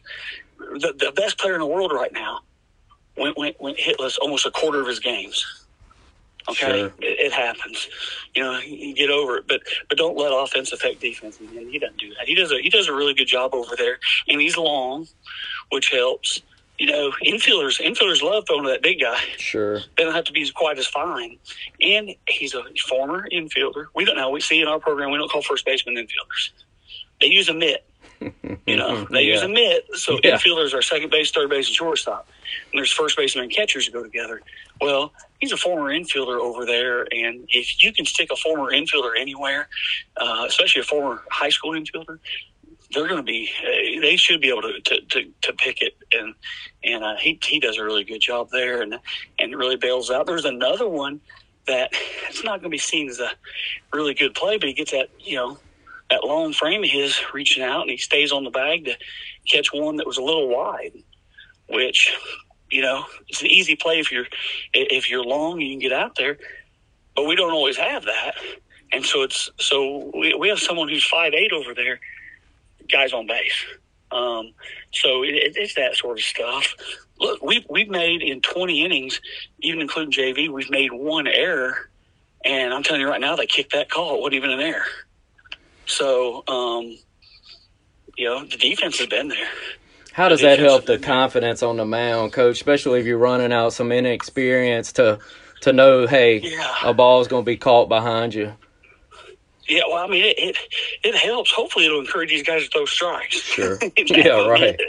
[0.59, 2.41] the, the best player in the world right now
[3.17, 5.65] went, went, went hitless almost a quarter of his games.
[6.49, 6.87] Okay, sure.
[6.87, 7.89] it, it, happens.
[8.35, 11.41] You know, you get over it, but but don't let offense affect defense.
[11.41, 12.27] And he doesn't do that.
[12.27, 15.07] He does a he does a really good job over there, and he's long,
[15.71, 16.43] which helps.
[16.79, 19.19] You know, infielders infielders love throwing to that big guy.
[19.39, 21.39] Sure, they don't have to be quite as fine.
[21.81, 23.87] And he's a former infielder.
[23.95, 24.29] We don't know.
[24.29, 26.51] We see in our program we don't call first baseman infielders.
[27.21, 27.87] They use a mitt.
[28.67, 29.35] You know, they yeah.
[29.35, 29.87] use a mitt.
[29.95, 30.37] So yeah.
[30.37, 32.29] infielders are second base, third base, and shortstop.
[32.73, 34.41] And there's first baseman and catchers who go together.
[34.81, 39.13] Well, he's a former infielder over there, and if you can stick a former infielder
[39.17, 39.69] anywhere,
[40.17, 42.19] uh, especially a former high school infielder,
[42.93, 43.51] they're going to be.
[43.63, 46.35] Uh, they should be able to, to, to, to pick it, and
[46.83, 48.99] and uh, he he does a really good job there, and
[49.39, 50.27] and really bails out.
[50.27, 51.21] There's another one
[51.67, 51.91] that
[52.29, 53.31] it's not going to be seen as a
[53.93, 55.59] really good play, but he gets that you know
[56.11, 58.97] that long frame of his reaching out, and he stays on the bag to
[59.51, 60.93] catch one that was a little wide,
[61.69, 62.15] which
[62.71, 64.27] you know it's an easy play if you're
[64.73, 66.39] if you're long you can get out there,
[67.15, 68.35] but we don't always have that,
[68.93, 72.01] and so it's so we we have someone who's five eight over there,
[72.91, 73.65] guys on base.
[74.13, 74.53] Um,
[74.93, 76.75] so it, it's that sort of stuff.
[77.19, 79.21] Look, we've we've made in 20 innings,
[79.61, 81.91] even including JV, we've made one error,
[82.45, 84.17] and I'm telling you right now, they kicked that call.
[84.17, 84.85] It wasn't even an error.
[85.87, 86.99] So, um,
[88.17, 89.49] you know, the defense has been there.
[90.13, 92.57] How does that help the confidence on the mound, coach?
[92.57, 95.19] Especially if you're running out some inexperience to
[95.63, 96.75] to know, hey, yeah.
[96.85, 98.53] a ball's going to be caught behind you.
[99.69, 100.57] Yeah, well, I mean, it, it,
[101.03, 101.51] it helps.
[101.51, 103.41] Hopefully, it'll encourage these guys to throw strikes.
[103.41, 103.79] Sure.
[103.97, 104.81] yeah, right.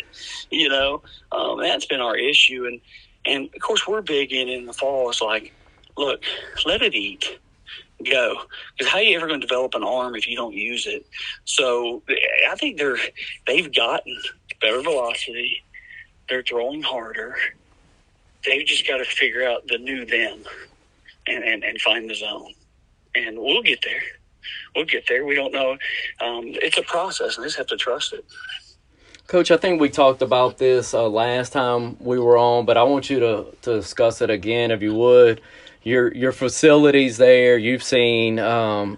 [0.51, 2.79] You know, um, that's been our issue, and
[3.25, 5.09] and of course, we're big in in the fall.
[5.09, 5.51] It's like,
[5.97, 6.21] look,
[6.65, 7.37] let it eat
[8.03, 8.41] go.
[8.77, 11.05] Because how are you ever going to develop an arm if you don't use it?
[11.45, 12.03] So
[12.49, 12.97] I think they're
[13.45, 14.19] they've gotten
[14.61, 15.63] better velocity.
[16.29, 17.35] They're throwing harder.
[18.45, 20.39] They've just got to figure out the new them
[21.25, 22.53] and, and, and find the zone.
[23.15, 24.01] And we'll get there.
[24.75, 25.25] We'll get there.
[25.25, 25.71] We don't know.
[26.21, 28.25] Um, it's a process, and just have to trust it.
[29.25, 32.83] Coach, I think we talked about this uh, last time we were on, but I
[32.83, 35.41] want you to, to discuss it again, if you would
[35.87, 37.57] your your facilities there.
[37.57, 38.97] You've seen um,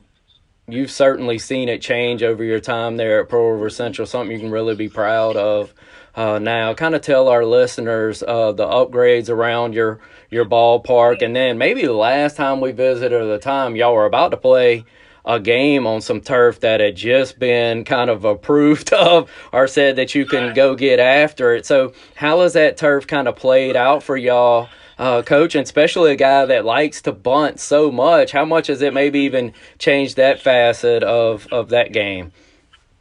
[0.67, 4.07] you've certainly seen it change over your time there at Pearl River Central.
[4.07, 5.73] Something you can really be proud of.
[6.15, 9.99] Uh, now, kind of tell our listeners uh, the upgrades around your
[10.31, 14.05] your ballpark, and then maybe the last time we visited, or the time y'all were
[14.05, 14.83] about to play
[15.25, 19.97] a game on some turf that had just been kind of approved of or said
[19.97, 21.67] that you can go get after it.
[21.67, 24.69] So, how has that turf kind of played out for y'all?
[25.00, 28.32] Uh, coach, and especially a guy that likes to bunt so much.
[28.32, 32.34] How much has it maybe even changed that facet of, of that game?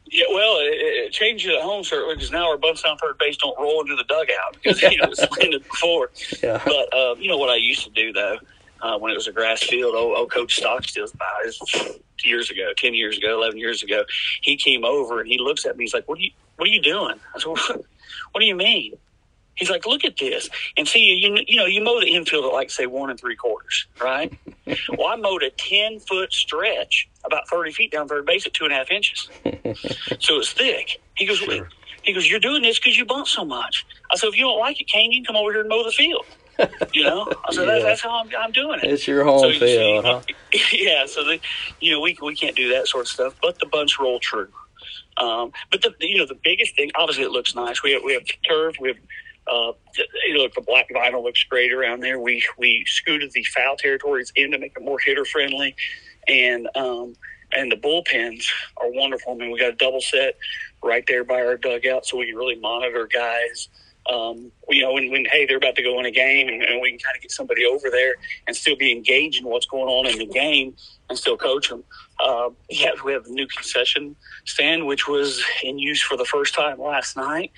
[0.05, 3.19] Yeah, well, it, it changed it at home certainly because now our bunts on third
[3.19, 6.09] base don't roll into the dugout because you know it's landed before.
[6.41, 6.61] Yeah.
[6.65, 8.39] But uh, you know what I used to do though
[8.81, 9.93] uh, when it was a grass field.
[9.95, 11.59] Oh, oh Coach Stockstill's about his
[12.23, 14.03] years ago, ten years ago, eleven years ago.
[14.41, 15.83] He came over and he looks at me.
[15.83, 16.31] He's like, "What are you?
[16.55, 18.93] What are you doing?" I said, "What do you mean?"
[19.59, 20.49] He's like, look at this.
[20.77, 23.35] And see, you, you know, you mow the infield at like, say, one and three
[23.35, 24.33] quarters, right?
[24.97, 28.63] well, I mowed a 10 foot stretch about 30 feet down third base at two
[28.63, 29.29] and a half inches.
[30.19, 31.01] so it's thick.
[31.15, 31.67] He goes, sure.
[32.03, 33.85] he goes, you're doing this because you bunt so much.
[34.11, 35.83] I said, if you don't like it, Kane, you can come over here and mow
[35.83, 36.25] the field.
[36.93, 37.73] you know, I said, yeah.
[37.73, 38.89] that's, that's, how I'm, I'm, doing it.
[38.89, 40.21] It's your home so, field, huh?
[40.71, 41.05] Yeah.
[41.05, 41.39] So, the,
[41.79, 44.49] you know, we, we can't do that sort of stuff, but the bunts roll true.
[45.19, 47.83] Um, but the you know the biggest thing, obviously, it looks nice.
[47.83, 48.75] We have we have turf.
[48.79, 48.97] We have
[49.51, 49.73] uh,
[50.27, 52.19] you know the black vinyl looks great around there.
[52.19, 55.75] We we scooted the foul territories in to make it more hitter friendly,
[56.27, 57.15] and um,
[57.51, 58.45] and the bullpens
[58.77, 59.33] are wonderful.
[59.33, 60.37] I mean, we got a double set
[60.83, 63.69] right there by our dugout, so we can really monitor guys.
[64.09, 66.81] Um, you know, when, when hey, they're about to go in a game, and, and
[66.81, 68.15] we can kind of get somebody over there
[68.47, 70.75] and still be engaged in what's going on in the game
[71.09, 71.83] and still coach them.
[72.19, 76.55] Uh, yeah, we have a new concession stand, which was in use for the first
[76.55, 77.51] time last night,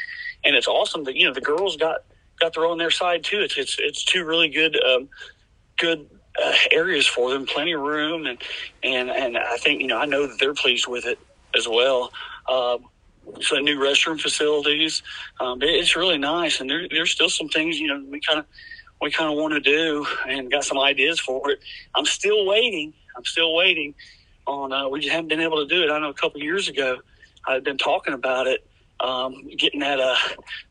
[0.44, 2.04] and it's awesome that you know the girls got
[2.40, 3.40] got their own their side too.
[3.40, 5.10] It's it's it's two really good um,
[5.78, 6.10] good
[6.44, 8.42] uh, areas for them, plenty of room, and
[8.84, 11.20] and and I think you know I know that they're pleased with it
[11.56, 12.12] as well.
[12.48, 12.78] Uh,
[13.40, 15.04] so new restroom facilities,
[15.40, 18.40] um, it, it's really nice, and there, there's still some things you know we kind
[18.40, 18.46] of
[19.02, 21.60] we kind of want to do and got some ideas for it.
[21.96, 22.94] I'm still waiting.
[23.16, 23.94] I'm still waiting
[24.48, 24.72] on.
[24.72, 25.92] Uh, we just haven't been able to do it.
[25.92, 27.00] I know a couple years ago
[27.48, 28.66] I'd been talking about it,
[29.02, 30.16] um, getting that uh,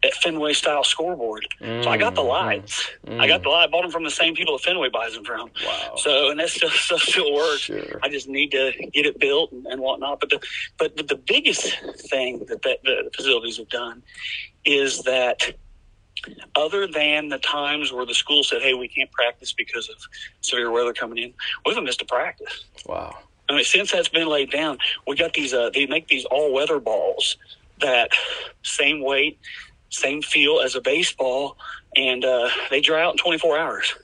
[0.02, 1.46] that Fenway style scoreboard.
[1.60, 2.30] Mm, so I got the mm-hmm.
[2.30, 2.88] lights.
[3.06, 3.20] Mm.
[3.20, 3.64] I got the light.
[3.64, 5.50] I bought them from the same people that Fenway buys them from.
[5.64, 5.94] Wow.
[5.96, 7.60] So and that still stuff still works.
[7.60, 8.00] Sure.
[8.02, 10.20] I just need to get it built and, and whatnot.
[10.20, 10.40] But the
[10.78, 11.74] but the, the biggest
[12.08, 14.02] thing that, that the facilities have done
[14.64, 15.54] is that
[16.54, 19.96] other than the times where the school said, "Hey, we can't practice because of
[20.40, 22.64] severe weather coming in," we haven't missed a practice.
[22.86, 23.18] Wow.
[23.48, 24.78] I mean, since that's been laid down,
[25.08, 25.52] we got these.
[25.52, 27.36] Uh, they make these all weather balls
[27.80, 28.10] that
[28.62, 29.38] same weight,
[29.90, 31.56] same feel as a baseball,
[31.96, 33.94] and uh, they dry out in 24 hours.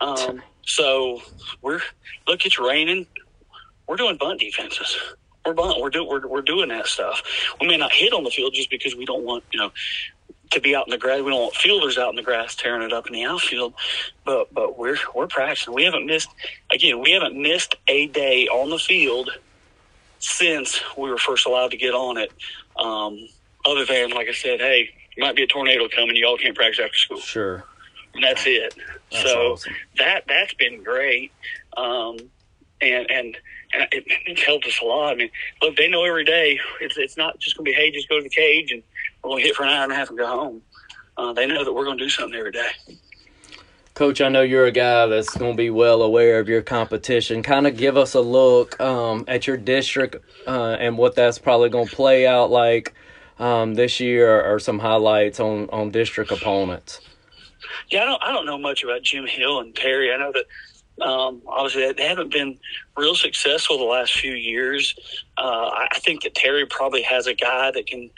[0.00, 1.20] Um, so
[1.62, 1.80] we're
[2.26, 3.06] look, it's raining.
[3.86, 4.96] We're doing bunt defenses.
[5.44, 5.80] We're bunt.
[5.80, 7.22] We're doing we're, we're doing that stuff.
[7.60, 9.72] We may not hit on the field just because we don't want you know
[10.50, 11.22] to be out in the grass.
[11.22, 13.74] We don't want fielders out in the grass tearing it up in the outfield.
[14.24, 15.74] But but we're we're practicing.
[15.74, 16.30] We haven't missed
[16.72, 17.00] again.
[17.00, 19.30] We haven't missed a day on the field
[20.18, 22.30] since we were first allowed to get on it.
[22.80, 23.28] Um,
[23.66, 26.16] other than, like I said, hey, might be a tornado coming.
[26.16, 27.18] You all can't practice after school.
[27.18, 27.64] Sure.
[28.14, 28.74] And that's it.
[29.12, 29.74] That's so awesome.
[29.98, 31.30] that that's been great,
[31.76, 32.16] um,
[32.80, 33.36] and and
[33.72, 35.12] and it, it's helped us a lot.
[35.12, 35.30] I mean,
[35.62, 38.16] look, they know every day it's it's not just going to be hey, just go
[38.16, 38.82] to the cage and
[39.22, 40.62] we're going to hit for an hour and a half and go home.
[41.16, 42.70] Uh, they know that we're going to do something every day.
[44.00, 47.42] Coach, I know you're a guy that's going to be well aware of your competition.
[47.42, 51.68] Kind of give us a look um, at your district uh, and what that's probably
[51.68, 52.94] going to play out like
[53.38, 57.02] um, this year, or some highlights on, on district opponents.
[57.90, 60.10] Yeah, I don't, I don't know much about Jim Hill and Terry.
[60.14, 62.58] I know that um, obviously they haven't been
[62.96, 64.94] real successful the last few years.
[65.36, 68.08] Uh, I think that Terry probably has a guy that can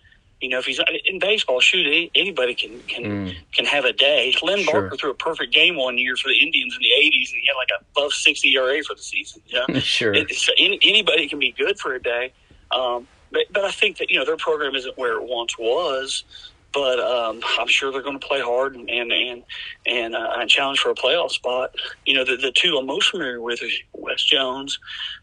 [0.43, 3.37] you know, if he's in baseball, shoot, anybody can can mm.
[3.53, 4.35] can have a day.
[4.43, 4.73] Len sure.
[4.73, 7.47] Barker threw a perfect game one year for the Indians in the '80s, and he
[7.47, 9.41] had like a above 60 ERA for the season.
[9.47, 9.79] You know?
[9.81, 12.33] sure, it, any, anybody can be good for a day.
[12.73, 16.25] Um, but, but I think that you know their program isn't where it once was.
[16.73, 19.43] But um, I'm sure they're going to play hard and and and
[19.87, 21.75] and, uh, and challenge for a playoff spot.
[22.07, 24.79] You know, the, the two I'm most familiar with is West Jones,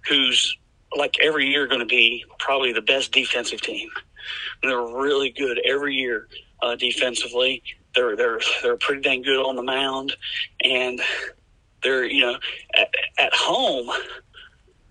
[0.07, 0.57] who's
[0.95, 3.89] like every year going to be probably the best defensive team.
[4.61, 6.27] They're really good every year
[6.61, 7.63] uh, defensively.
[7.95, 10.15] They're they're they're pretty dang good on the mound,
[10.63, 11.01] and
[11.83, 12.37] they're you know
[12.75, 13.89] at, at home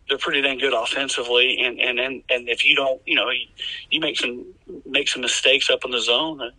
[0.08, 1.58] they're pretty dang good offensively.
[1.60, 3.46] And and and, and if you don't you know you,
[3.90, 4.44] you make some
[4.86, 6.50] make some mistakes up in the zone, uh,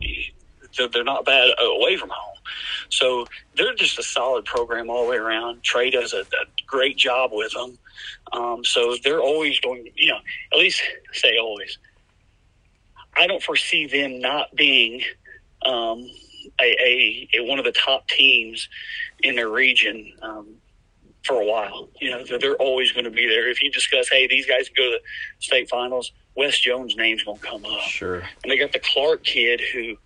[0.77, 2.37] they're, they're not bad away from home.
[2.89, 5.63] So they're just a solid program all the way around.
[5.63, 7.77] Trey does a, a great job with them.
[8.31, 10.19] Um, so they're always going, you know,
[10.53, 10.81] at least
[11.13, 11.77] say always.
[13.19, 15.01] I don't foresee them not being
[15.65, 16.09] um,
[16.59, 18.69] a, a, a, one of the top teams
[19.19, 20.47] in their region um,
[21.23, 21.89] for a while.
[21.99, 23.49] You know, they're, they're always going to be there.
[23.49, 24.99] If you discuss, hey, these guys go to the
[25.39, 27.81] state finals, West Jones' name's going to come up.
[27.81, 28.23] Sure.
[28.43, 29.97] And they got the Clark kid who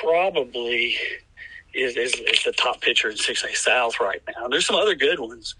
[0.00, 0.96] probably
[1.74, 4.48] is, is, is the top pitcher in 6A South right now.
[4.48, 5.54] There's some other good ones,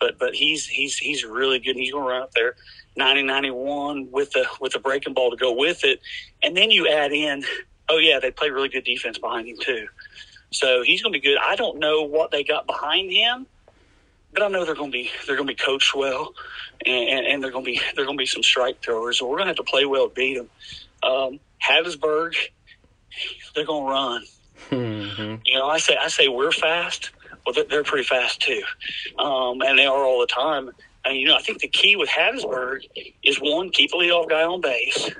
[0.00, 1.70] but but he's he's he's really good.
[1.70, 2.56] And he's going to run up there.
[2.98, 6.00] 90-91 with the with the breaking ball to go with it,
[6.42, 7.44] and then you add in,
[7.88, 9.88] oh yeah, they play really good defense behind him too.
[10.52, 11.38] So he's going to be good.
[11.42, 13.46] I don't know what they got behind him,
[14.32, 16.34] but I know they're going to be they're going to be coached well,
[16.86, 19.18] and, and they're going to be they're going to be some strike throwers.
[19.18, 20.50] So we're going to have to play well to beat them.
[21.02, 22.34] Um, Hattiesburg,
[23.54, 24.24] they're going to run.
[24.70, 25.42] Mm-hmm.
[25.44, 27.10] You know, I say I say we're fast.
[27.44, 28.62] Well, they're, they're pretty fast too,
[29.18, 30.70] um, and they are all the time.
[31.04, 32.80] And, you know, I think the key with Hattiesburg
[33.22, 35.10] is one, keep a leadoff guy on base,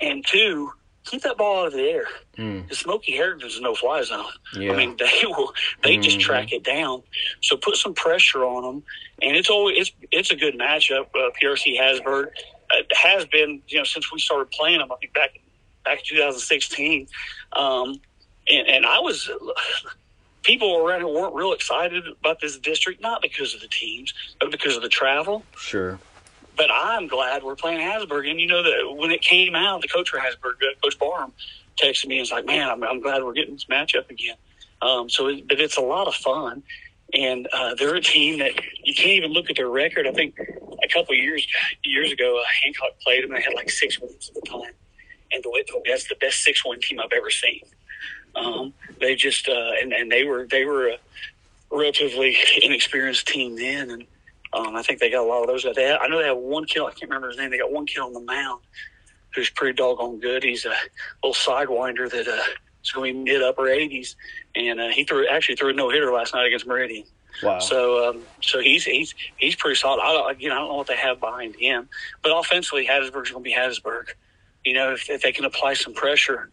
[0.00, 0.70] and two,
[1.04, 2.06] keep that ball out of the air.
[2.36, 2.68] Mm.
[2.68, 4.24] The Smoky Heritage is no fly zone.
[4.54, 4.72] Yeah.
[4.72, 6.02] I mean, they will they mm-hmm.
[6.02, 7.02] just track it down.
[7.42, 8.82] So put some pressure on them,
[9.22, 11.06] and it's always it's it's a good matchup.
[11.14, 12.26] Uh, PRC Hattiesburg,
[12.72, 14.90] it has been you know since we started playing them.
[14.90, 15.38] I think back
[15.84, 17.06] back in 2016,
[17.52, 18.00] um,
[18.48, 19.30] and, and I was
[20.44, 24.50] people around here weren't real excited about this district, not because of the teams, but
[24.50, 25.42] because of the travel.
[25.56, 25.98] Sure.
[26.56, 28.30] But I'm glad we're playing Hattiesburg.
[28.30, 31.32] And you know that when it came out, the coach for Hattiesburg, uh, Coach Barham,
[31.82, 34.36] texted me and was like, "Man, I'm, I'm glad we're getting this matchup again."
[34.80, 36.62] Um, so, it, but it's a lot of fun,
[37.12, 38.52] and uh, they're a team that
[38.84, 40.06] you can't even look at their record.
[40.06, 41.44] I think a couple of years
[41.82, 43.32] years ago, uh, Hancock played them.
[43.32, 44.72] They had like six wins at the time,
[45.32, 47.62] and the, that's the best six win team I've ever seen.
[48.36, 50.98] Um, they just uh, and and they were they were a
[51.70, 54.04] relatively inexperienced team then, and
[54.52, 55.66] um, I think they got a lot of those.
[55.74, 56.86] They had, I know they have one kill.
[56.86, 57.50] I can't remember his name.
[57.50, 58.62] They got one kill on the mound,
[59.34, 60.42] who's pretty doggone good.
[60.42, 60.74] He's a
[61.22, 62.42] little sidewinder that uh,
[62.82, 64.14] is going to be mid upper 80s,
[64.54, 67.04] and uh, he threw actually threw a no hitter last night against Meridian.
[67.42, 67.58] Wow.
[67.58, 70.00] So, um, so he's he's he's pretty solid.
[70.00, 71.88] I, again, I don't know what they have behind him,
[72.22, 74.10] but offensively, Hattiesburg's going to be Hattiesburg.
[74.64, 76.48] You know, if, if they can apply some pressure,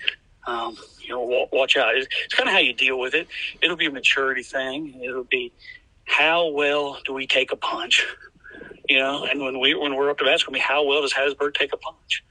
[0.48, 0.76] um,
[1.12, 1.96] you know, watch out.
[1.96, 3.28] It's, it's kind of how you deal with it.
[3.62, 5.00] It'll be a maturity thing.
[5.04, 5.52] It'll be
[6.06, 8.06] how well do we take a punch,
[8.88, 9.26] you know?
[9.26, 11.54] And when we when we're up to bat, it's to be how well does Hattiesburg
[11.54, 12.24] take a punch,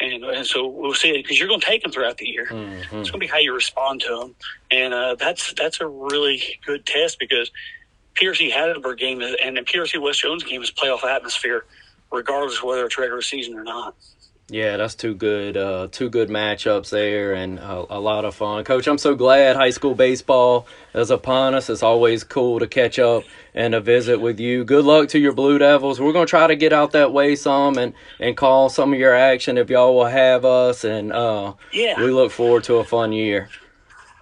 [0.00, 2.46] and and so we'll see it because you're going to take them throughout the year.
[2.46, 2.96] Mm-hmm.
[2.96, 4.34] It's going to be how you respond to them,
[4.70, 7.50] and uh, that's that's a really good test because
[8.14, 11.64] PRC Hattiesburg game is, and the PRC West Jones game is playoff atmosphere,
[12.12, 13.94] regardless of whether it's regular season or not.
[14.50, 18.64] Yeah, that's two good, uh, two good matchups there, and a, a, lot of fun.
[18.64, 21.68] Coach, I'm so glad high school baseball is upon us.
[21.68, 23.24] It's always cool to catch up
[23.54, 24.64] and a visit with you.
[24.64, 26.00] Good luck to your Blue Devils.
[26.00, 29.14] We're gonna try to get out that way some and and call some of your
[29.14, 30.82] action if y'all will have us.
[30.82, 33.50] And uh, yeah, we look forward to a fun year.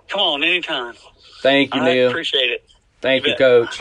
[0.09, 0.95] Come on, anytime.
[1.41, 2.09] Thank you, I Neil.
[2.09, 2.69] Appreciate it.
[3.01, 3.81] Thank you, you Coach.